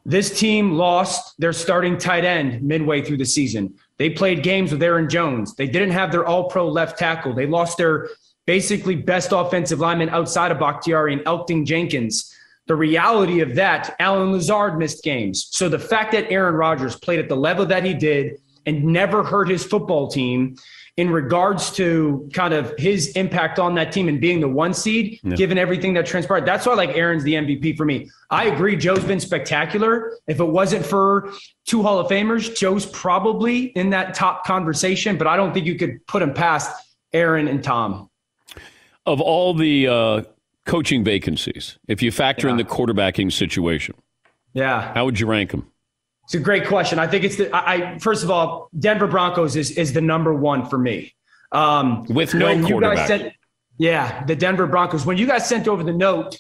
[0.06, 3.74] This team lost their starting tight end midway through the season.
[3.98, 5.56] They played games with Aaron Jones.
[5.56, 7.34] They didn't have their all pro left tackle.
[7.34, 8.10] They lost their
[8.46, 12.34] basically best offensive lineman outside of Bakhtiari and Elgton Jenkins.
[12.68, 15.48] The reality of that, Allen Lazard missed games.
[15.52, 19.24] So the fact that Aaron Rodgers played at the level that he did and never
[19.24, 20.58] hurt his football team
[20.98, 25.20] in regards to kind of his impact on that team and being the one seed,
[25.24, 25.36] Yeah.
[25.36, 26.46] given everything that transpired.
[26.46, 28.10] That's why like Aaron's the MVP for me.
[28.32, 28.76] I agree.
[28.76, 30.18] Joe's been spectacular.
[30.28, 31.32] If it wasn't for
[31.66, 35.76] two Hall of Famers, Joe's probably in that top conversation, but I don't think you
[35.76, 36.72] could put him past
[37.14, 38.10] Aaron and Tom.
[39.06, 40.24] Of all the uh,
[40.68, 43.96] coaching vacancies, if you factor in the quarterbacking situation,
[44.54, 44.94] Yeah.
[44.94, 45.72] how would you rank them?
[46.26, 47.00] It's a great question.
[47.00, 50.34] I think it's the I, I first of all, Denver Broncos is is the number
[50.34, 51.14] one for me.
[51.54, 53.08] Um, With no quarterback.
[53.08, 53.34] sent,
[53.78, 55.06] yeah, the Denver Broncos.
[55.06, 56.38] When you guys sent over the note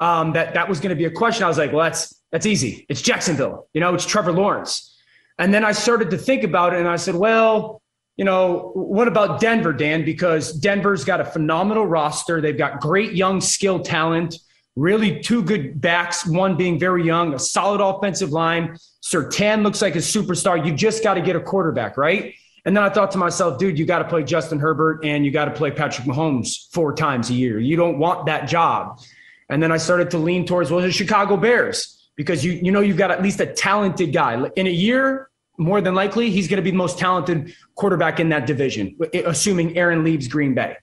[0.00, 2.44] um, that that was going to be a question, I was like, well, that's that's
[2.44, 2.84] easy.
[2.90, 3.68] It's Jacksonville.
[3.72, 4.94] You know, it's Trevor Lawrence.
[5.38, 7.81] And then I started to think about it, and I said, well,
[8.16, 10.04] you know, what about Denver, Dan?
[10.04, 12.40] Because Denver's got a phenomenal roster.
[12.40, 14.36] They've got great young skill talent,
[14.76, 18.76] really two good backs, one being very young, a solid offensive line.
[19.00, 20.64] Sutton looks like a superstar.
[20.64, 22.34] You just got to get a quarterback, right?
[22.64, 25.32] And then I thought to myself, dude, you got to play Justin Herbert and you
[25.32, 27.58] got to play Patrick Mahomes four times a year.
[27.58, 29.00] You don't want that job.
[29.48, 32.80] And then I started to lean towards, well, the Chicago Bears, because you you know
[32.80, 34.48] you've got at least a talented guy.
[34.56, 38.28] In a year, more than likely, he's going to be the most talented quarterback in
[38.30, 40.76] that division, assuming Aaron leaves Green Bay.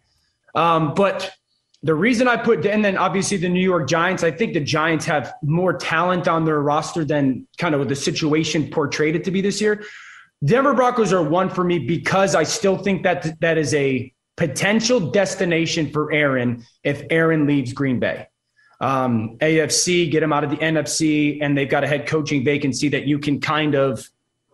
[0.56, 1.32] Um, but
[1.82, 5.06] the reason I put, and then obviously the New York Giants, I think the Giants
[5.06, 9.42] have more talent on their roster than kind of the situation portrayed it to be
[9.42, 9.84] this year.
[10.44, 15.12] Denver Broncos are one for me because I still think that that is a potential
[15.12, 18.28] destination for Aaron if Aaron leaves Green Bay.
[18.82, 22.88] Um, AFC, get him out of the NFC, and they've got a head coaching vacancy
[22.90, 24.08] that you can kind of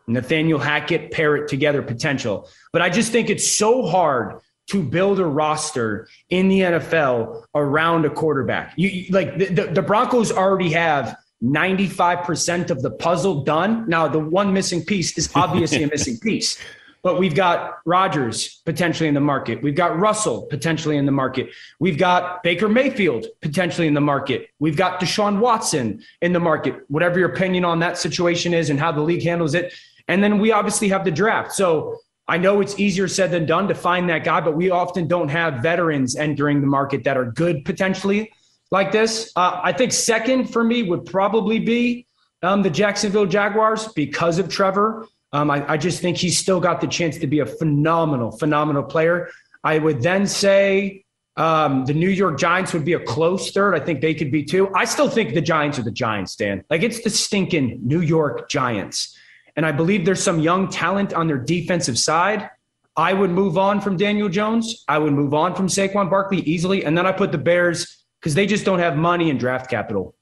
[0.08, 2.50] Nathaniel Hackett pair it together potential.
[2.72, 8.06] But I just think it's so hard to build a roster in the NFL around
[8.06, 8.74] a quarterback.
[8.76, 13.88] You, you like the, the, the Broncos already have 95% of the puzzle done.
[13.88, 16.58] Now, the one missing piece is obviously a missing piece.
[17.04, 19.62] But we've got Rodgers potentially in the market.
[19.62, 21.52] We've got Russell potentially in the market.
[21.80, 24.50] We've got Baker Mayfield potentially in the market.
[24.58, 28.80] We've got Deshaun Watson in the market, whatever your opinion on that situation is and
[28.80, 29.72] how the league handles it.
[30.08, 31.54] And then we obviously have the draft.
[31.54, 35.08] So I know it's easier said than done to find that guy, but we often
[35.08, 38.32] don't have veterans entering the market that are good potentially
[38.72, 39.32] like this.
[39.36, 42.08] Uh, I think second for me would probably be
[42.42, 45.08] um, the Jacksonville Jaguars because of Trevor.
[45.34, 48.84] Um, I, I, just think he's still got the chance to be a phenomenal, phenomenal
[48.84, 49.30] player.
[49.64, 51.04] I would then say
[51.38, 53.76] um, the New York Giants would be a close third.
[53.76, 54.74] I think they could be too.
[54.74, 56.64] I still think the Giants are the Giants, Dan.
[56.70, 59.18] Like it's the stinking New York Giants.
[59.56, 62.50] And I believe there's some young talent on their defensive side.
[62.98, 64.84] I would move on from Daniel Jones.
[64.88, 66.86] I would move on from Saquon Barkley easily.
[66.86, 70.16] And then I put the Bears because they just don't have money and draft capital.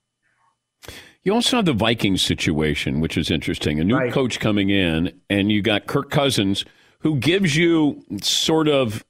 [1.23, 3.79] You also have the Vikings situation, which is interesting.
[3.79, 4.11] A new right.
[4.11, 6.65] coach coming in, and you got Kirk Cousins,
[6.99, 9.05] who gives you sort of.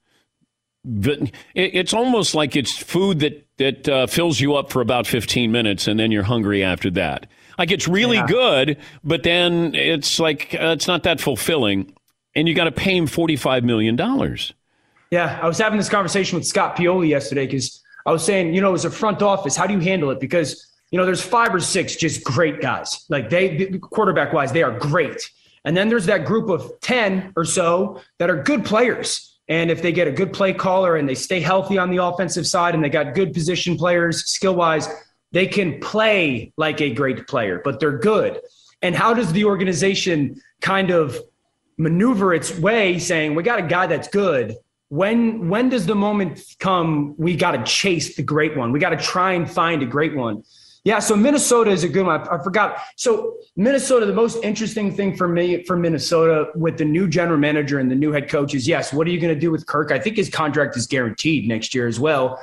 [1.56, 5.88] It's almost like it's food that that uh, fills you up for about 15 minutes,
[5.88, 7.28] and then you're hungry after that.
[7.58, 8.28] Like it's really yeah.
[8.28, 11.94] good, but then it's like uh, it's not that fulfilling,
[12.36, 14.54] and you got to pay him 45 million dollars.
[15.12, 18.62] Yeah, I was having this conversation with Scott Pioli yesterday because I was saying, you
[18.62, 20.20] know, as a front office, how do you handle it?
[20.20, 23.04] Because you know, there's five or six just great guys.
[23.10, 25.28] Like they, quarterback wise, they are great.
[25.66, 29.40] And then there's that group of 10 or so that are good players.
[29.48, 32.46] And if they get a good play caller and they stay healthy on the offensive
[32.46, 34.88] side and they got good position players, skill wise,
[35.34, 38.40] they can play like a great player, but they're good.
[38.82, 41.18] And how does the organization kind of
[41.78, 44.56] maneuver its way saying, we got a guy that's good?
[44.90, 48.72] When when does the moment come we got to chase the great one?
[48.72, 50.44] We got to try and find a great one.
[50.84, 52.22] Yeah, so Minnesota is a good one.
[52.22, 52.82] I, I, forgot.
[52.98, 57.80] So Minnesota, the most interesting thing for me for Minnesota with the new general manager
[57.80, 59.92] and the new head coach is yes, what are you going to do with Kirk?
[59.92, 62.40] I think his contract is guaranteed next year as well.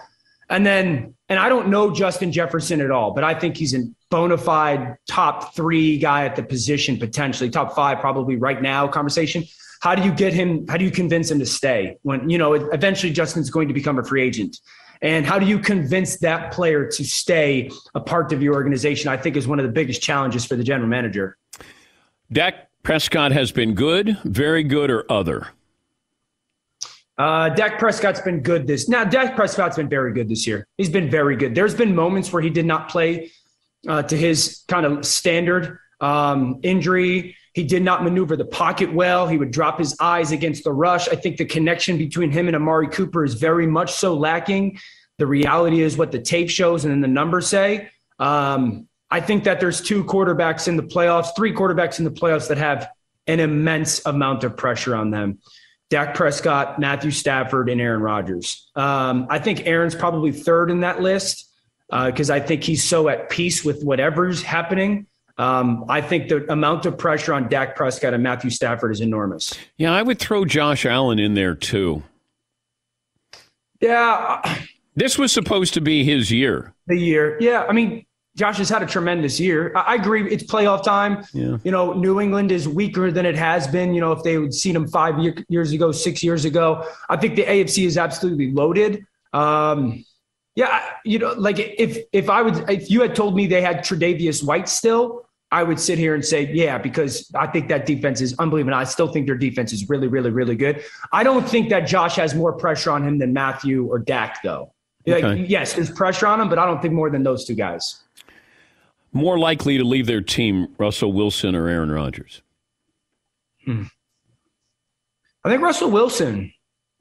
[0.51, 3.85] And then, and I don't know Justin Jefferson at all, but I think he's a
[4.11, 9.45] bona fide top three guy at the position, potentially top five, probably right now conversation.
[9.81, 10.67] How do you get him?
[10.67, 13.99] How do you convince him to stay when, you know, eventually Justin's going to become
[13.99, 14.59] a free agent?
[15.03, 19.09] And how do you convince that player to stay a part of your organization?
[19.09, 21.39] I think is one of the biggest challenges for the general manager.
[22.31, 25.49] Dak Prescott has been good, very good, or other.
[27.21, 28.89] Uh, Dak Prescott's been good this.
[28.89, 30.67] Now, Dak Prescott's been very good this year.
[30.79, 31.55] He's been very good.
[31.55, 33.31] There's been moments where he did not play
[33.87, 37.37] uh, to his kind of standard um, injury.
[37.53, 39.29] He did not maneuver the pocket well.
[39.29, 41.11] He would drop his eyes against the rush.
[41.11, 44.79] I think the connection between him and Amari Cooper is very much so lacking.
[45.19, 47.91] The reality is what the tape shows and then the numbers say.
[48.19, 52.49] Um, I think that there's two quarterbacks in the playoffs, three quarterbacks in the playoffs
[52.49, 52.89] that have
[53.27, 55.41] an immense amount of pressure on them.
[55.91, 58.71] Dak Prescott, Matthew Stafford, and Aaron Rodgers.
[58.77, 61.51] Um, I think Aaron's probably third in that list
[61.91, 65.07] because uh, I think he's so at peace with whatever's happening.
[65.37, 69.55] Um, I think the amount of pressure on Dak Prescott and Matthew Stafford is enormous.
[69.79, 72.03] Yeah, I would throw Josh Allen in there too.
[73.81, 74.59] Yeah.
[74.95, 76.75] This was supposed to be his year.
[76.87, 77.39] The year.
[77.41, 77.65] Yeah.
[77.69, 78.05] I mean,
[78.37, 79.73] Josh has had a tremendous year.
[79.75, 80.31] I agree.
[80.31, 81.25] It's playoff time.
[81.33, 81.59] Yeah.
[81.65, 83.93] You know, New England is weaker than it has been.
[83.93, 87.17] You know, if they would seen him five year, years ago, six years ago, I
[87.17, 89.05] think the AFC is absolutely loaded.
[89.33, 90.05] Um,
[90.55, 93.79] yeah, you know, like if if I would if you had told me they had
[93.79, 98.21] Tre'Davious White still, I would sit here and say, yeah, because I think that defense
[98.21, 98.75] is unbelievable.
[98.75, 100.85] I still think their defense is really, really, really good.
[101.13, 104.73] I don't think that Josh has more pressure on him than Matthew or Dak, though.
[105.09, 105.23] Okay.
[105.23, 108.03] Like, yes, there's pressure on him, but I don't think more than those two guys.
[109.13, 112.43] More likely to leave their team, Russell Wilson or Aaron Rodgers?
[113.65, 113.85] Hmm.
[115.45, 116.53] I think Russell Wilson.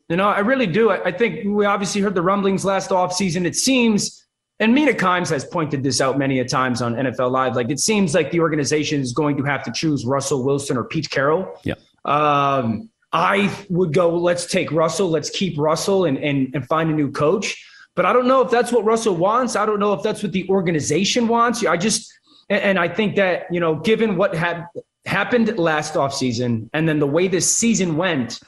[0.08, 0.90] You know, I really do.
[0.90, 3.46] I, I think we obviously heard the rumblings last offseason.
[3.46, 4.26] It seems
[4.60, 7.56] and Mina Kimes has pointed this out many a times on NFL Live.
[7.56, 10.84] Like it seems like the organization is going to have to choose Russell Wilson or
[10.84, 11.58] Pete Carroll.
[11.64, 11.76] Yeah.
[12.04, 16.94] Um, I would go, let's take Russell, let's keep Russell and, and, and find a
[16.94, 17.66] new coach.
[17.96, 19.56] But I don't know if that's what Russell wants.
[19.56, 21.66] I don't know if that's what the organization wants.
[21.66, 22.12] I just,
[22.50, 24.68] and, I think that, you know, given what had
[25.06, 28.40] happened last offseason and then the way this season went,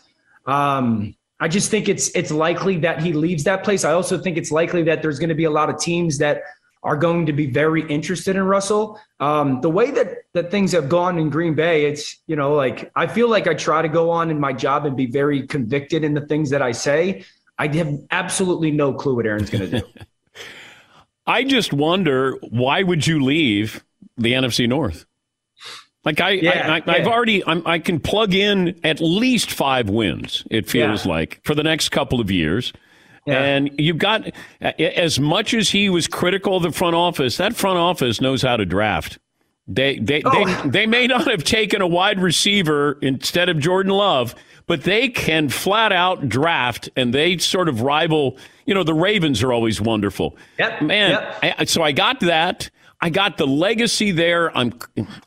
[0.46, 3.84] um, I just think it's it's likely that he leaves that place.
[3.84, 6.44] I also think it's likely that there's going to be a lot of teams that
[6.84, 9.00] are going to be very interested in Russell.
[9.20, 12.92] Um, the way that that things have gone in Green Bay, it's you know like
[12.96, 16.04] I feel like I try to go on in my job and be very convicted
[16.04, 17.26] in the things that I say.
[17.70, 19.86] I have absolutely no clue what Aaron's going to do.
[21.28, 23.84] I just wonder why would you leave
[24.18, 25.06] the NFC North?
[26.04, 26.52] Like I, Yeah,
[26.86, 27.14] I, I have yeah.
[27.14, 30.44] already, I'm, I can plug in at least five wins.
[30.50, 31.12] It feels Yeah.
[31.12, 32.74] like for the next couple of years.
[33.28, 37.38] And you've got as much as he was critical of the front office.
[37.38, 39.20] That front office knows how to draft.
[39.68, 40.44] They they Oh.
[40.64, 44.34] they, they may not have taken a wide receiver instead of Jordan Love,
[44.68, 48.38] but they can flat out draft, and they sort of rival.
[48.66, 50.38] You know, the Ravens are always wonderful.
[50.60, 51.12] Yep, man.
[51.12, 51.56] yep.
[51.60, 52.70] I, so I got that.
[53.04, 54.56] I got the legacy there.
[54.56, 54.74] I'm.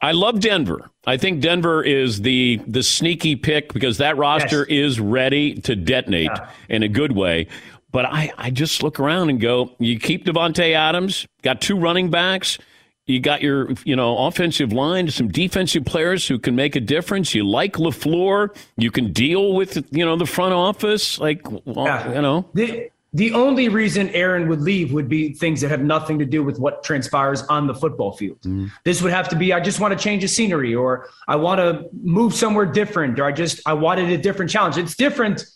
[0.01, 0.91] I love Denver.
[1.07, 6.31] I think Denver is the the sneaky pick because that roster is ready to detonate
[6.69, 7.49] in a good way.
[7.91, 12.11] But I, I just look around and go, you keep Davante Adams, got two running
[12.11, 12.59] backs.
[13.07, 17.35] You got your, you know, offensive line, some defensive players who can make a difference.
[17.35, 18.57] You like Lafleur.
[18.79, 21.19] You can deal with, you know, the front office.
[21.19, 25.71] Like, well, you know, The the only reason Aaron would leave would be things that
[25.71, 28.39] have nothing to do with what transpires on the football field.
[28.41, 28.67] Mm-hmm.
[28.85, 31.61] This would have to be I just want to change the scenery or I want
[31.61, 34.79] to move somewhere different or I just I wanted a different challenge.
[34.79, 35.47] It's different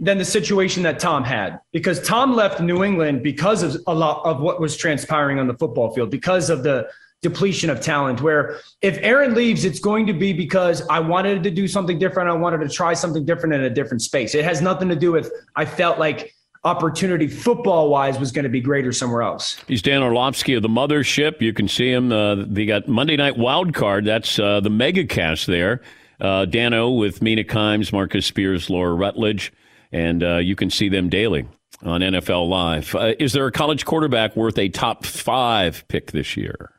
[0.00, 4.24] than the situation that Tom had because Tom left New England because of a lot
[4.24, 6.88] of what was transpiring on the football field because of the
[7.22, 11.50] depletion of talent where if Aaron leaves it's going to be because I wanted to
[11.50, 14.60] do something different I wanted to try something different in a different space it has
[14.60, 16.34] nothing to do with I felt like
[16.64, 20.68] opportunity football wise was going to be greater somewhere else He's Dan Orlovsky of the
[20.68, 21.40] Mothership.
[21.40, 22.10] You can see him.
[22.10, 24.04] Uh, they got Monday Night Wild Card.
[24.04, 25.80] That's uh, the mega cast there.
[26.20, 29.52] Uh, Dano with Mina Kimes, Marcus Spears, Laura Rutledge.
[29.92, 31.46] And uh, you can see them daily
[31.82, 32.94] on NFL Live.
[32.94, 36.72] Uh, is there a college quarterback worth a top five pick this year?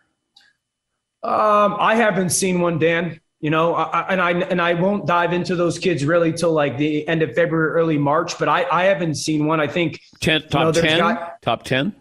[1.21, 3.19] Um, I haven't seen one, Dan.
[3.39, 6.77] You know, I, and I and I won't dive into those kids really till like
[6.77, 8.39] the end of February, early March.
[8.39, 9.59] But I, I haven't seen one.
[9.59, 10.97] I think Ten, you top know, 10?
[10.99, 11.93] got- top 10?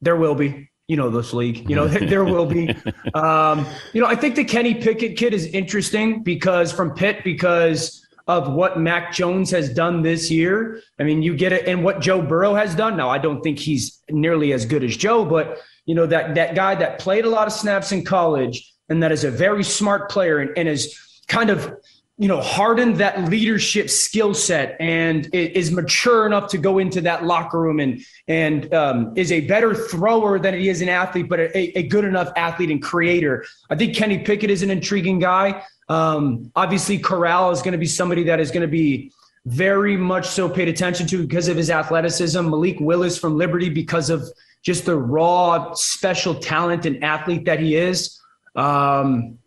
[0.00, 0.70] there will be.
[0.86, 1.68] You know this league.
[1.68, 2.74] You know there, there will be.
[3.14, 8.03] Um, you know, I think the Kenny Pickett kid is interesting because from Pitt because
[8.26, 10.80] of what Mac Jones has done this year.
[10.98, 12.96] I mean, you get it, and what Joe Burrow has done.
[12.96, 16.54] Now, I don't think he's nearly as good as Joe, but you know that that
[16.54, 20.10] guy that played a lot of snaps in college and that is a very smart
[20.10, 20.98] player and, and is
[21.28, 21.74] kind of
[22.16, 27.24] you know hardened that leadership skill set and is mature enough to go into that
[27.24, 31.40] locker room and and um, is a better thrower than he is an athlete but
[31.40, 35.62] a, a good enough athlete and creator i think kenny pickett is an intriguing guy
[35.88, 39.12] um, obviously corral is going to be somebody that is going to be
[39.46, 44.08] very much so paid attention to because of his athleticism malik willis from liberty because
[44.08, 44.22] of
[44.62, 48.18] just the raw special talent and athlete that he is
[48.56, 49.38] um,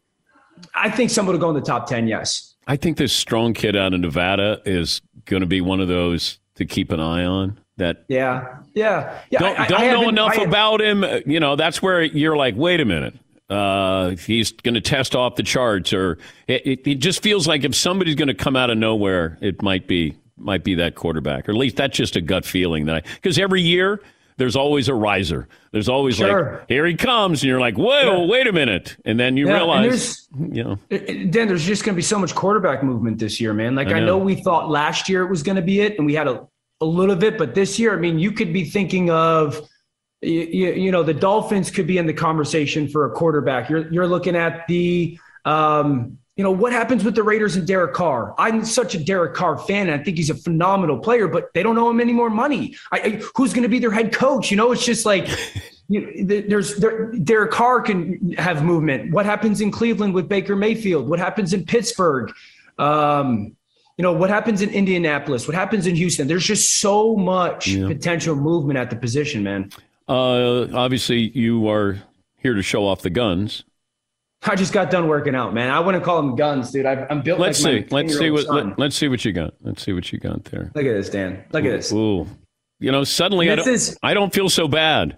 [0.75, 3.77] i think someone will go in the top 10 yes I think this strong kid
[3.77, 7.57] out of Nevada is going to be one of those to keep an eye on.
[7.77, 9.39] That Yeah, yeah, yeah.
[9.39, 11.05] don't, I- I don't know enough I- about him.
[11.25, 13.13] You know, that's where you're like, wait a minute.
[13.49, 16.17] Uh, he's going to test off the charts, or
[16.47, 19.61] it, it, it just feels like if somebody's going to come out of nowhere, it
[19.61, 22.95] might be might be that quarterback, or at least that's just a gut feeling that
[22.97, 24.01] I because every year
[24.35, 25.47] there's always a riser.
[25.71, 26.57] There's always Sure.
[26.59, 28.27] like, here he comes, and you're like, whoa, Yeah.
[28.29, 31.97] wait a minute, and then you Yeah, realize, you know, it- there's just going to
[31.97, 33.73] be so much quarterback movement this year, man.
[33.75, 34.17] Like I I know, know.
[34.19, 36.45] we thought last year it was going to be it, and we had a,
[36.81, 39.59] a little bit, but this year, I mean, you could be thinking of,
[40.21, 43.69] you, you know, the Dolphins could be in the conversation for a quarterback.
[43.69, 47.93] You're you're looking at the, um, you know, what happens with the Raiders and Derek
[47.93, 48.33] Carr?
[48.37, 51.63] I'm such a Derek Carr fan, and I think he's a phenomenal player, but they
[51.63, 52.75] don't owe him any more money.
[52.91, 54.51] I, I, who's going to be their head coach?
[54.51, 55.27] You know, it's just like.
[55.89, 59.13] You, there's there, Derek Carr can have movement.
[59.13, 61.07] What happens in Cleveland with Baker Mayfield?
[61.07, 62.33] What happens in Pittsburgh?
[62.77, 63.55] Um,
[63.97, 65.47] you know what happens in Indianapolis?
[65.47, 66.27] What happens in Houston?
[66.27, 67.87] There's just so much Yeah.
[67.87, 69.71] potential movement at the position, man.
[70.07, 71.97] Uh, obviously you are
[72.37, 73.63] here to show off the guns.
[74.43, 75.69] I just got done working out, man.
[75.69, 76.85] I wouldn't call them guns, dude.
[76.85, 77.95] I, I'm built Let's like see.
[77.95, 78.45] Let's see what.
[78.45, 78.75] son.
[78.77, 79.55] Let, us see what you got.
[79.61, 80.71] Let's see what you got there.
[80.75, 81.43] Look at this, Dan.
[81.51, 81.91] Look at this.
[81.91, 82.27] Ooh,
[82.79, 83.67] you know, suddenly I don't.
[83.67, 85.17] is- I don't feel so bad.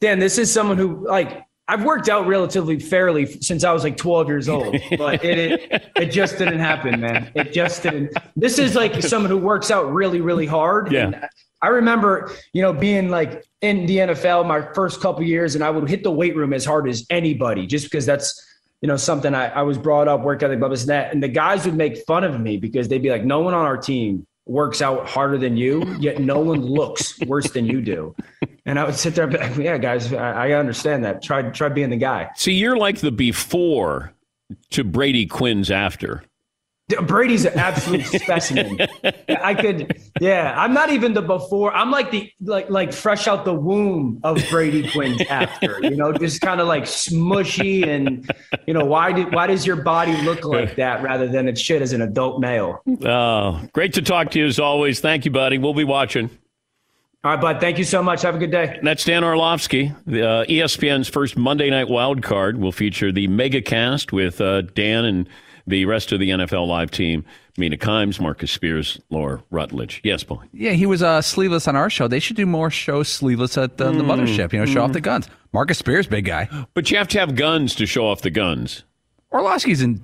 [0.00, 3.96] Dan, this is someone who like I've worked out relatively fairly since I was like
[3.96, 5.38] 12 years old, but it,
[5.72, 7.30] it it just didn't happen, man.
[7.34, 8.16] It just didn't.
[8.36, 10.92] This is like someone who works out really, really hard.
[10.92, 11.06] Yeah.
[11.06, 11.28] And
[11.62, 15.70] I remember, you know, being like in the NFL my first couple years, and I
[15.70, 18.40] would hit the weight room as hard as anybody, just because that's
[18.80, 20.94] you know something I, I was brought up, work ethic, blah blah blah.
[20.94, 23.64] And the guys would make fun of me because they'd be like, "No one on
[23.64, 28.14] our team works out harder than you, yet no one looks worse than you do.
[28.64, 31.22] And I would sit there, like, yeah, guys, I, I understand that.
[31.22, 32.30] Try try being the guy.
[32.36, 34.12] See, you're like the before
[34.70, 36.22] to Brady Quinn's after.
[37.02, 38.78] Brady's an absolute specimen.
[39.28, 40.54] I could, yeah.
[40.56, 41.74] I'm not even the before.
[41.74, 45.80] I'm like the like like fresh out the womb of Brady Quinn's after.
[45.82, 48.30] You know, just kind of like smushy and
[48.68, 51.82] you know why did why does your body look like that rather than it shit
[51.82, 52.80] as an adult male?
[53.04, 55.00] Oh, great to talk to you as always.
[55.00, 55.58] Thank you, buddy.
[55.58, 56.30] We'll be watching.
[57.24, 57.60] All right, bud.
[57.60, 58.22] Thank you so much.
[58.22, 58.78] Have a good day.
[58.84, 59.92] That's Dan Orlovsky.
[60.06, 64.60] The, uh, ESPN's first Monday Night Wild Card will feature the mega cast with uh,
[64.60, 65.28] Dan and
[65.66, 67.24] the rest of the NFL live team.
[67.58, 70.00] Mina Kimes, Marcus Spears, Laura Rutledge.
[70.04, 70.42] Yes, boy.
[70.52, 72.06] Yeah, he was uh, sleeveless on our show.
[72.06, 74.06] They should do more shows sleeveless at the, the Mm.
[74.06, 74.52] mothership.
[74.52, 74.94] You know, show off Mm.
[74.94, 75.28] the guns.
[75.52, 76.48] Marcus Spears, big guy.
[76.74, 78.84] But you have to have guns to show off the guns.
[79.32, 80.02] Orlovsky's in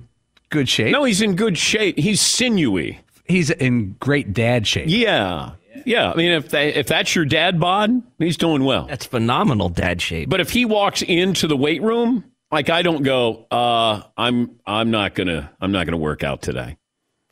[0.49, 0.91] good shape.
[0.91, 1.97] No, he's in good shape.
[1.97, 2.99] He's sinewy.
[3.25, 4.85] He's in great dad shape.
[4.89, 5.51] Yeah.
[5.85, 8.85] Yeah, I mean, if that, if that's your dad bod, he's doing well.
[8.87, 10.29] That's phenomenal dad shape.
[10.29, 12.23] But if he walks into the weight room,
[12.53, 16.77] like I don't go, uh, I'm I'm not gonna I'm not gonna work out today.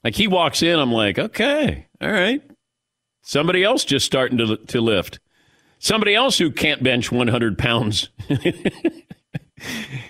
[0.04, 2.42] Like he walks in, I'm like, okay, all right.
[3.22, 5.20] Somebody else just starting to to lift.
[5.78, 8.10] Somebody else who can't bench 100 pounds.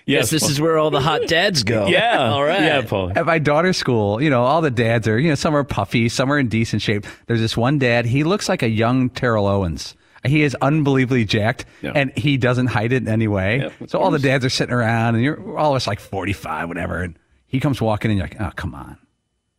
[0.06, 1.88] Yes, this is where all the hot dads go.
[1.92, 2.30] Yeah.
[2.32, 2.62] all right.
[2.62, 3.12] Yeah, Paul.
[3.14, 6.08] At my daughter's school, you know, all the dads are, you know, some are puffy,
[6.08, 7.06] some are in decent shape.
[7.28, 9.96] There's this one dad, he looks like a young Terrell Owens.
[10.26, 11.94] He is unbelievably jacked, Yeah.
[11.96, 13.58] and he doesn't hide it in any way.
[13.60, 16.00] Yeah, of so all the dads are sitting around, and you're all of us like
[16.00, 17.02] 45, whatever.
[17.02, 17.18] And
[17.48, 18.98] he comes walking in, you're like, oh, come on.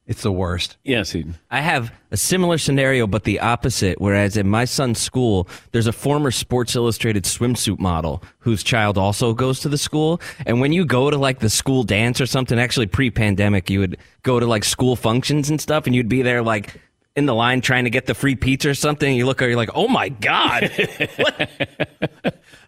[0.04, 0.76] It's the worst.
[0.82, 1.36] Yes, Eden.
[1.50, 4.00] I have a similar scenario, but the opposite.
[4.00, 9.32] Whereas in my son's school, there's a former Sports Illustrated swimsuit model whose child also
[9.32, 10.20] goes to the school.
[10.44, 13.78] And when you go to like the school dance or something, actually pre pandemic, you
[13.78, 16.80] would go to like school functions and stuff, and you'd be there like
[17.14, 19.14] in the line trying to get the free pizza or something.
[19.14, 20.70] You look, at you're like, oh my God.
[21.16, 21.50] What?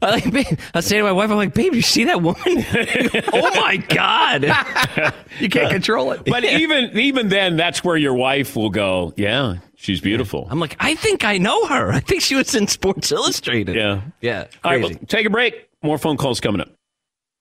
[0.03, 2.37] I like, babe, I say to my wife, I'm like, babe, you see that woman?
[3.33, 4.45] oh my God.
[5.41, 6.25] you can't control it.
[6.27, 9.15] But even even then, that's where your wife will go.
[9.17, 10.47] Yeah, she's beautiful.
[10.51, 11.93] I'm like, I think I know her.
[11.93, 13.77] I think she was in Sports Illustrated.
[13.77, 14.03] Yeah.
[14.21, 14.47] Yeah.
[14.63, 15.69] All right, well, take a break.
[15.83, 16.69] More phone calls coming up.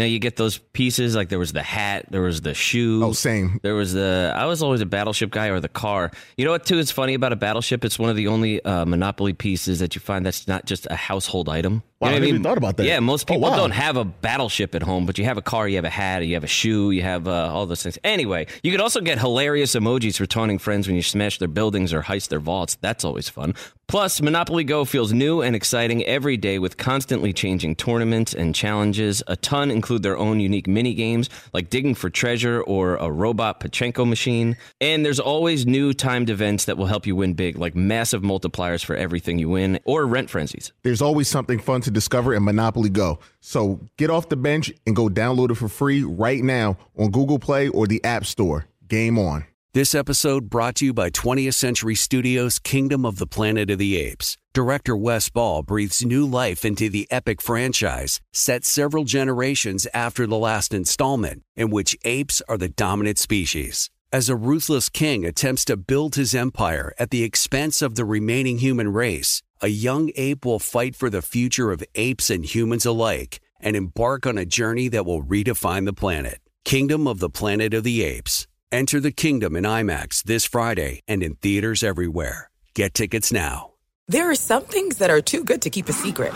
[0.00, 3.04] You know, you get those pieces like there was the hat, there was the shoe.
[3.04, 3.60] Oh, same.
[3.62, 4.32] There was the.
[4.34, 6.10] I was always a battleship guy or the car.
[6.38, 6.64] You know what?
[6.64, 7.84] Too is funny about a battleship.
[7.84, 10.94] It's one of the only uh, Monopoly pieces that you find that's not just a
[10.94, 11.82] household item.
[12.00, 12.86] Wow, You know I never even thought about that.
[12.86, 13.56] Yeah, most Oh, people wow.
[13.56, 16.24] don't have a battleship at home, but you have a car, you have a hat,
[16.24, 17.98] you have a shoe, you have uh, all those things.
[18.02, 21.92] Anyway, you could also get hilarious emojis for taunting friends when you smash their buildings
[21.92, 22.78] or heist their vaults.
[22.80, 23.54] That's always fun.
[23.86, 29.20] Plus, Monopoly Go feels new and exciting every day with constantly changing tournaments and challenges.
[29.26, 33.58] A ton include their own unique mini games like digging for treasure or a robot
[33.58, 34.56] Pachinko machine.
[34.80, 38.84] And there's always new timed events that will help you win big, like massive multipliers
[38.84, 40.72] for everything you win or rent frenzies.
[40.84, 43.18] There's always something fun to discover in Monopoly Go.
[43.40, 47.38] So get off the bench and go download it for free right now on Google
[47.38, 48.66] Play or the App Store.
[48.88, 49.44] Game on.
[49.72, 53.98] This episode brought to you by 20th Century Studios' Kingdom of the Planet of the
[53.98, 54.36] Apes.
[54.52, 60.36] Director Wes Ball breathes new life into the epic franchise, set several generations after the
[60.36, 63.90] last installment, in which apes are the dominant species.
[64.12, 68.58] As a ruthless king attempts to build his empire at the expense of the remaining
[68.58, 73.40] human race, a young ape will fight for the future of apes and humans alike
[73.60, 76.38] and embark on a journey that will redefine the planet.
[76.64, 78.46] Kingdom of the Planet of the Apes.
[78.72, 82.50] Enter the kingdom in IMAX this Friday and in theaters everywhere.
[82.74, 83.72] Get tickets now.
[84.08, 86.32] There are some things that are too good to keep a secret.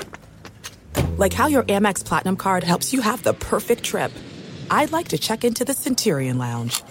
[1.17, 4.13] Like how your Amex Platinum card helps you have the perfect trip.
[4.71, 6.83] I'd like to check into the Centurion Lounge.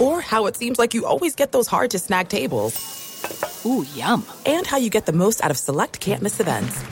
[0.00, 3.03] Or how it seems like you always get those hard to snag tables.
[3.66, 4.26] Ooh, yum.
[4.46, 6.82] And how you get the most out of select can't miss events.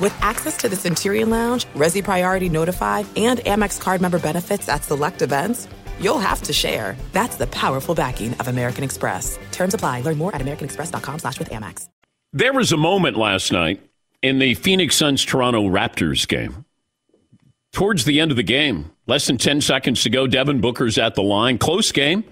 [0.00, 4.82] With access to the Centurion Lounge, Resy Priority Notified, and Amex card member benefits at
[4.84, 5.68] select events,
[6.00, 6.96] you'll have to share.
[7.12, 9.38] That's the powerful backing of American Express.
[9.52, 10.00] Terms apply.
[10.00, 11.88] Learn more at americanexpress.com slash with Amex.
[12.32, 13.80] There was a moment last night
[14.22, 16.64] in the Phoenix Suns Toronto Raptors game.
[17.72, 21.14] Towards the end of the game, less than 10 seconds to go, Devin Booker's at
[21.14, 21.58] the line.
[21.58, 22.24] Close game.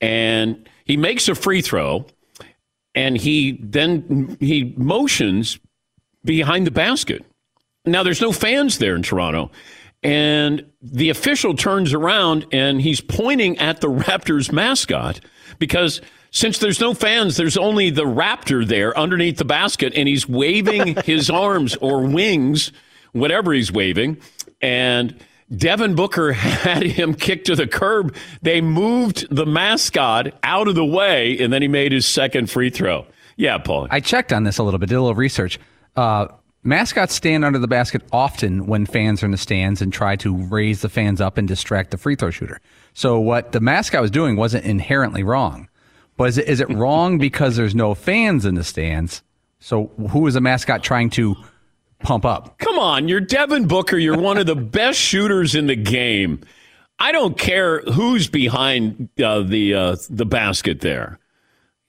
[0.00, 2.06] And he makes a free throw.
[2.94, 5.58] And he then he motions
[6.24, 7.24] behind the basket.
[7.84, 9.50] Now, there's no fans there in Toronto.
[10.02, 15.20] And the official turns around and he's pointing at the Raptors mascot
[15.58, 20.28] because since there's no fans, there's only the Raptor there underneath the basket, and he's
[20.28, 22.72] waving his arms or wings,
[23.12, 24.20] whatever he's waving.
[24.60, 25.16] And
[25.54, 28.14] Devin Booker had him kicked to the curb.
[28.42, 32.70] They moved the mascot out of the way, and then he made his second free
[32.70, 33.06] throw.
[33.36, 33.88] Yeah, Paul.
[33.90, 35.58] I checked on this a little bit, did a little research.
[35.96, 36.28] Uh,
[36.62, 40.36] mascots stand under the basket often when fans are in the stands and try to
[40.46, 42.60] raise the fans up and distract the free throw shooter.
[42.94, 45.68] So what the mascot was doing wasn't inherently wrong.
[46.16, 49.22] But is it, is it wrong because there's no fans in the stands?
[49.58, 51.34] So who is the mascot trying to
[52.04, 52.58] pump up?
[52.58, 53.98] Come on, you're Devin Booker.
[53.98, 56.40] You're one of the best shooters in the game.
[56.98, 61.18] I don't care who's behind uh, the uh, the basket there.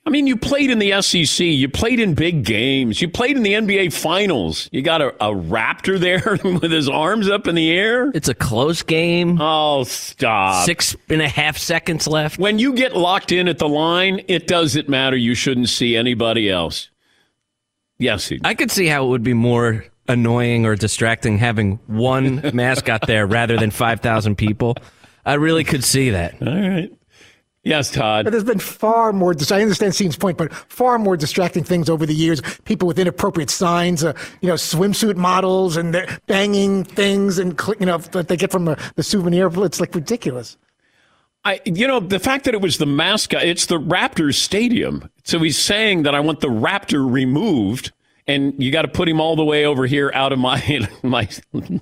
[0.07, 1.43] I mean, you played in the SEC.
[1.43, 3.01] You played in big games.
[3.01, 4.69] You played in the NBA Finals.
[4.71, 8.11] You got a, a Raptor there with his arms up in the air.
[8.13, 9.41] It's a close game.
[9.41, 10.65] Oh, stop.
[10.65, 12.37] Six and a half seconds left.
[12.37, 15.17] When you get locked in at the line, it doesn't matter.
[15.17, 16.91] You shouldn't see anybody else.
[17.97, 22.41] Yes, he, I could see how it would be more annoying or distracting having one
[22.53, 24.75] mascot there rather than 5,000 people.
[25.25, 26.35] I really could see that.
[26.41, 26.91] All right.
[27.65, 28.25] Yes, Todd.
[28.25, 29.33] But there's been far more.
[29.49, 32.39] I understand Seton's point, but far more distracting things over the years.
[32.63, 37.87] People with inappropriate signs, uh, you know, swimsuit models, and they're banging things, and you
[37.87, 39.49] know that they get from uh, the souvenir.
[39.65, 40.57] It's like ridiculous.
[41.43, 45.09] I, you know, the fact that it was the mascot, it's the Raptors stadium.
[45.23, 47.91] So he's saying that I want the Raptor removed,
[48.27, 51.27] and you got to put him all the way over here out of my my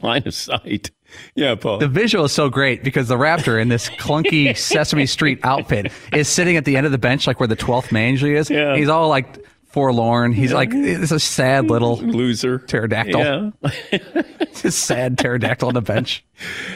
[0.02, 0.92] line of sight.
[1.36, 1.78] Yeah, Paul.
[1.78, 6.28] The visual is so great because the Raptor in this clunky Sesame Street outfit is
[6.28, 8.50] sitting at the end of the bench, like where the 12th man usually is.
[8.50, 8.76] Yeah.
[8.76, 10.34] He's all like forlorn.
[10.34, 13.20] He's like, it's a sad little loser pterodactyl.
[13.62, 14.02] Yeah.
[14.56, 16.24] Just sad pterodactyl on the bench.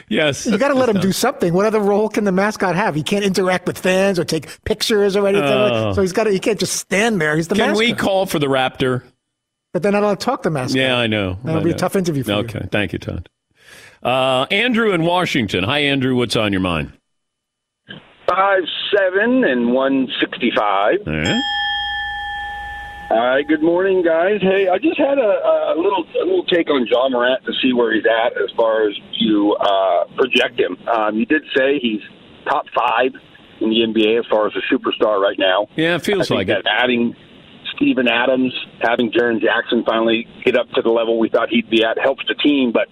[0.09, 0.45] Yes.
[0.45, 1.53] You got to let him do something.
[1.53, 2.95] What other role can the mascot have?
[2.95, 5.47] He can't interact with fans or take pictures or anything.
[5.47, 5.93] Oh.
[5.93, 6.32] So he's got to.
[6.32, 7.36] He can't just stand there.
[7.36, 7.78] He's the Can mascot.
[7.80, 9.03] we call for the Raptor?
[9.78, 10.75] But they're not allowed to talk to the mascot.
[10.75, 11.38] Yeah, I know.
[11.43, 12.38] That'll I be a tough interview for you.
[12.38, 13.30] Okay, thank you, Todd.
[14.01, 15.63] Uh, Andrew in Washington.
[15.65, 16.15] Hi, Andrew.
[16.15, 16.93] What's on your mind?
[18.28, 20.95] Five seven and one sixty five.
[21.05, 21.43] All right.
[23.11, 24.41] Hi, good morning, guys.
[24.41, 27.71] Hey, I just had a, a little a little take on Ja Morant to see
[27.71, 30.75] where he's at as far as you uh, project him.
[30.88, 32.01] Um, you did say he's
[32.45, 33.11] top five
[33.61, 35.67] in the NBA as far as a superstar right now.
[35.75, 36.63] Yeah, it feels I like think it.
[36.63, 37.15] that adding
[37.78, 41.84] Steven Adams, having Jaren Jackson finally get up to the level we thought he'd be
[41.84, 42.73] at helps the team.
[42.73, 42.89] But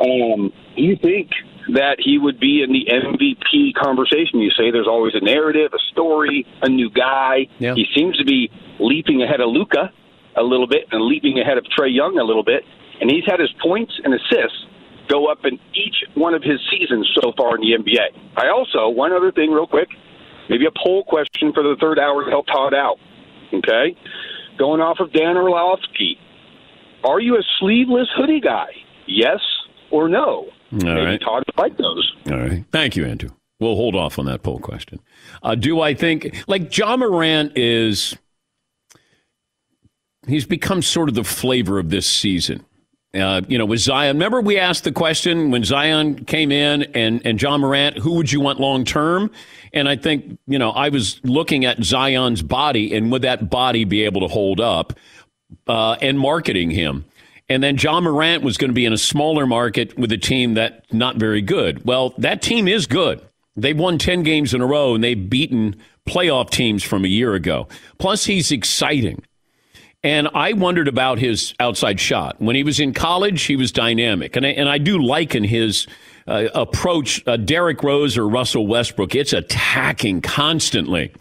[0.00, 1.30] um, do you think
[1.74, 4.40] that he would be in the MVP conversation?
[4.40, 7.48] You say there's always a narrative, a story, a new guy.
[7.58, 7.74] Yeah.
[7.74, 9.90] He seems to be leaping ahead of Luka
[10.36, 12.62] a little bit and leaping ahead of Trae Young a little bit.
[13.00, 14.66] And he's had his points and assists
[15.08, 18.36] go up in each one of his seasons so far in the NBA.
[18.36, 19.88] I also, one other thing, real quick,
[20.48, 22.98] maybe a poll question for the third hour to help Todd out.
[23.52, 23.96] Okay?
[24.58, 26.18] Going off of Dan Orlovsky,
[27.04, 28.68] are you a sleeveless hoodie guy?
[29.06, 29.40] Yes
[29.90, 30.46] or no?
[30.72, 31.20] All maybe right.
[31.20, 32.12] Todd like those.
[32.30, 32.64] All right.
[32.72, 33.30] Thank you, Andrew.
[33.60, 35.00] We'll hold off on that poll question.
[35.42, 38.14] Uh, do I think, like, Ja Morant is,
[40.28, 42.65] he's become sort of the flavor of this season.
[43.16, 47.24] Uh, you know, with Zion, remember we asked the question when Zion came in and,
[47.24, 49.30] and Ja Morant, who would you want long term?
[49.72, 53.84] And I think, you know, I was looking at Zion's body and would that body
[53.84, 54.92] be able to hold up
[55.66, 57.04] uh, and marketing him?
[57.48, 60.54] And then Ja Morant was going to be in a smaller market with a team
[60.54, 61.84] that's not very good.
[61.84, 63.20] Well, that team is good.
[63.56, 67.34] They've won 10 games in a row and they've beaten playoff teams from a year
[67.34, 67.68] ago.
[67.98, 69.22] Plus, he's exciting.
[70.02, 72.40] And I wondered about his outside shot.
[72.40, 74.36] When he was in college, he was dynamic.
[74.36, 75.86] And I, and I do liken his
[76.28, 79.14] uh, approach, uh, Derrick Rose or Russell Westbrook.
[79.14, 81.12] It's attacking constantly.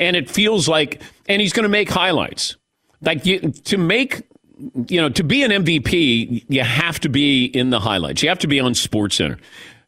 [0.00, 2.56] And it feels like, and he's going to make highlights.
[3.00, 4.22] Like you, to make,
[4.88, 8.22] you know, to be an MVP, you have to be in the highlights.
[8.22, 9.38] You have to be on Sports Center.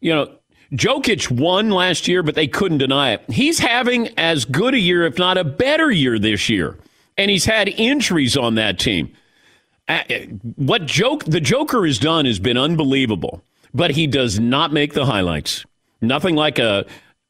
[0.00, 0.34] You know,
[0.72, 3.28] Jokic won last year, but they couldn't deny it.
[3.28, 6.78] He's having as good a year, if not a better year this year.
[7.20, 9.12] And he's had injuries on that team.
[9.86, 10.02] Uh,
[10.56, 13.42] what joke the Joker has done has been unbelievable,
[13.74, 15.66] but he does not make the highlights.
[16.00, 16.86] Nothing like a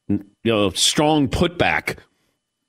[0.08, 1.96] you know, strong putback,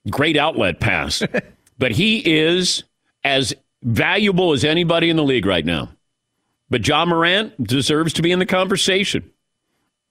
[0.09, 1.21] great outlet pass.
[1.77, 2.85] but he is
[3.23, 3.53] as
[3.83, 5.89] valuable as anybody in the league right now.
[6.71, 9.29] But Ja Morant deserves to be in the conversation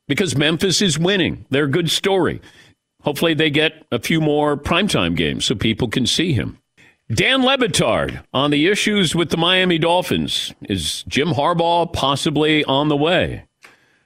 [0.06, 1.44] because Memphis is winning.
[1.50, 2.40] They're a good story.
[3.02, 6.59] Hopefully, they get a few more primetime games so people can see him.
[7.12, 10.54] Dan Le Batard on the issues with the Miami Dolphins.
[10.68, 13.46] Is Jim Harbaugh possibly on the way?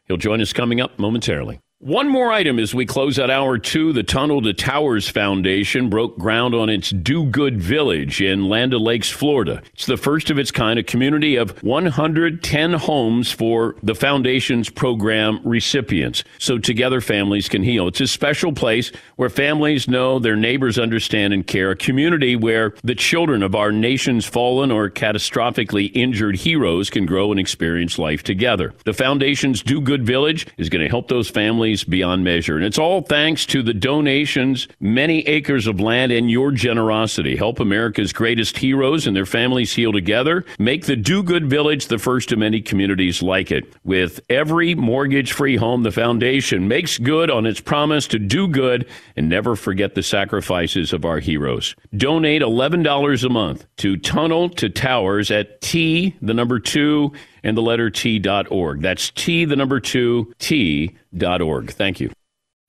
[0.07, 1.61] He'll join us coming up momentarily.
[1.85, 3.93] One more item as we close out hour two.
[3.93, 9.11] The Tunnel to Towers Foundation broke ground on its Do Good Village in Land Lakes,
[9.11, 9.61] Florida.
[9.74, 15.41] It's the first of its kind, a community of 110 homes for the foundation's program
[15.45, 16.24] recipients.
[16.39, 17.87] So together families can heal.
[17.89, 22.72] It's a special place where families know their neighbors understand and care, a community where
[22.82, 28.22] the children of our nation's fallen or catastrophically injured heroes can grow and experience life
[28.22, 28.72] together.
[28.87, 32.55] The foundation's Do Good Village is going to help those families beyond measure.
[32.55, 37.37] And it's all thanks to the donations, many acres of land, and your generosity.
[37.37, 40.45] Help America's greatest heroes and their families heal together.
[40.59, 43.64] Make the Do Good Village the first of many communities like it.
[43.83, 48.87] With every mortgage free home, the foundation makes good on its promise to do good
[49.16, 51.75] and never forget the sacrifices of our heroes.
[51.97, 57.12] Donate $11 a month to Tunnel to Towers at T, the number two,
[57.45, 58.80] and the letter T.org.
[58.80, 61.70] That's T, the number two, T.org.
[61.70, 62.11] Thank you.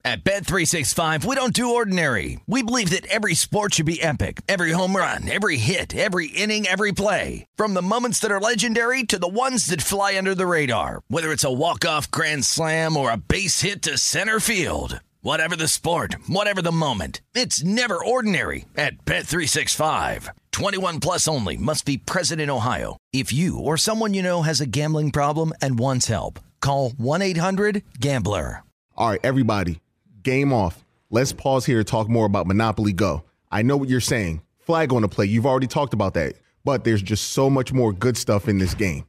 [0.04, 2.38] At Bed 365, we don't do ordinary.
[2.46, 4.40] We believe that every sport should be epic.
[4.48, 7.44] Every home run, every hit, every inning, every play.
[7.56, 11.02] From the moments that are legendary to the ones that fly under the radar.
[11.08, 15.00] Whether it's a walk-off grand slam or a base hit to center field.
[15.26, 17.20] Whatever the sport, whatever the moment.
[17.34, 20.28] It's never ordinary at Bet365.
[20.52, 22.96] 21 plus only must be present in Ohio.
[23.12, 28.62] If you or someone you know has a gambling problem and wants help, call 1-800-GAMBLER.
[28.96, 29.80] All right, everybody,
[30.22, 30.84] game off.
[31.10, 33.24] Let's pause here to talk more about Monopoly Go.
[33.50, 34.42] I know what you're saying.
[34.60, 35.24] Flag on the play.
[35.24, 36.36] You've already talked about that.
[36.64, 39.06] But there's just so much more good stuff in this game.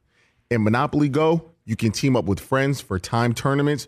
[0.50, 3.88] In Monopoly Go, you can team up with friends for time tournaments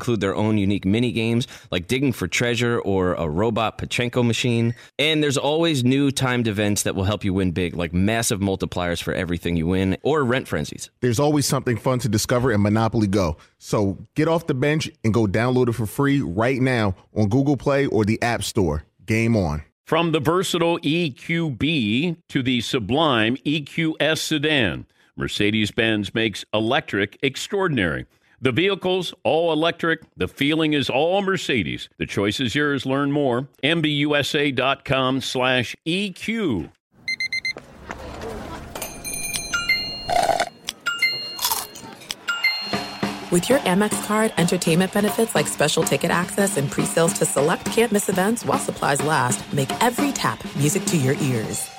[0.00, 4.74] include their own unique mini games like digging for treasure or a robot Pachinko machine.
[4.98, 9.02] And there's always new timed events that will help you win big, like massive multipliers
[9.02, 10.88] for everything you win or rent frenzies.
[11.00, 13.36] There's always something fun to discover in Monopoly Go.
[13.58, 17.58] So get off the bench and go download it for free right now on Google
[17.58, 18.84] Play or the App Store.
[19.04, 19.62] Game on.
[19.84, 24.86] From the versatile EQB to the sublime EQS sedan,
[25.16, 28.06] Mercedes Benz makes electric extraordinary.
[28.42, 30.00] The vehicle's all electric.
[30.16, 31.90] The feeling is all Mercedes.
[31.98, 32.86] The choice is yours.
[32.86, 33.48] Learn more.
[33.62, 36.70] MBUSA.com slash EQ.
[43.30, 48.08] With your Amex card, entertainment benefits like special ticket access and pre-sales to select campus
[48.08, 51.70] events while supplies last make every tap music to your ears.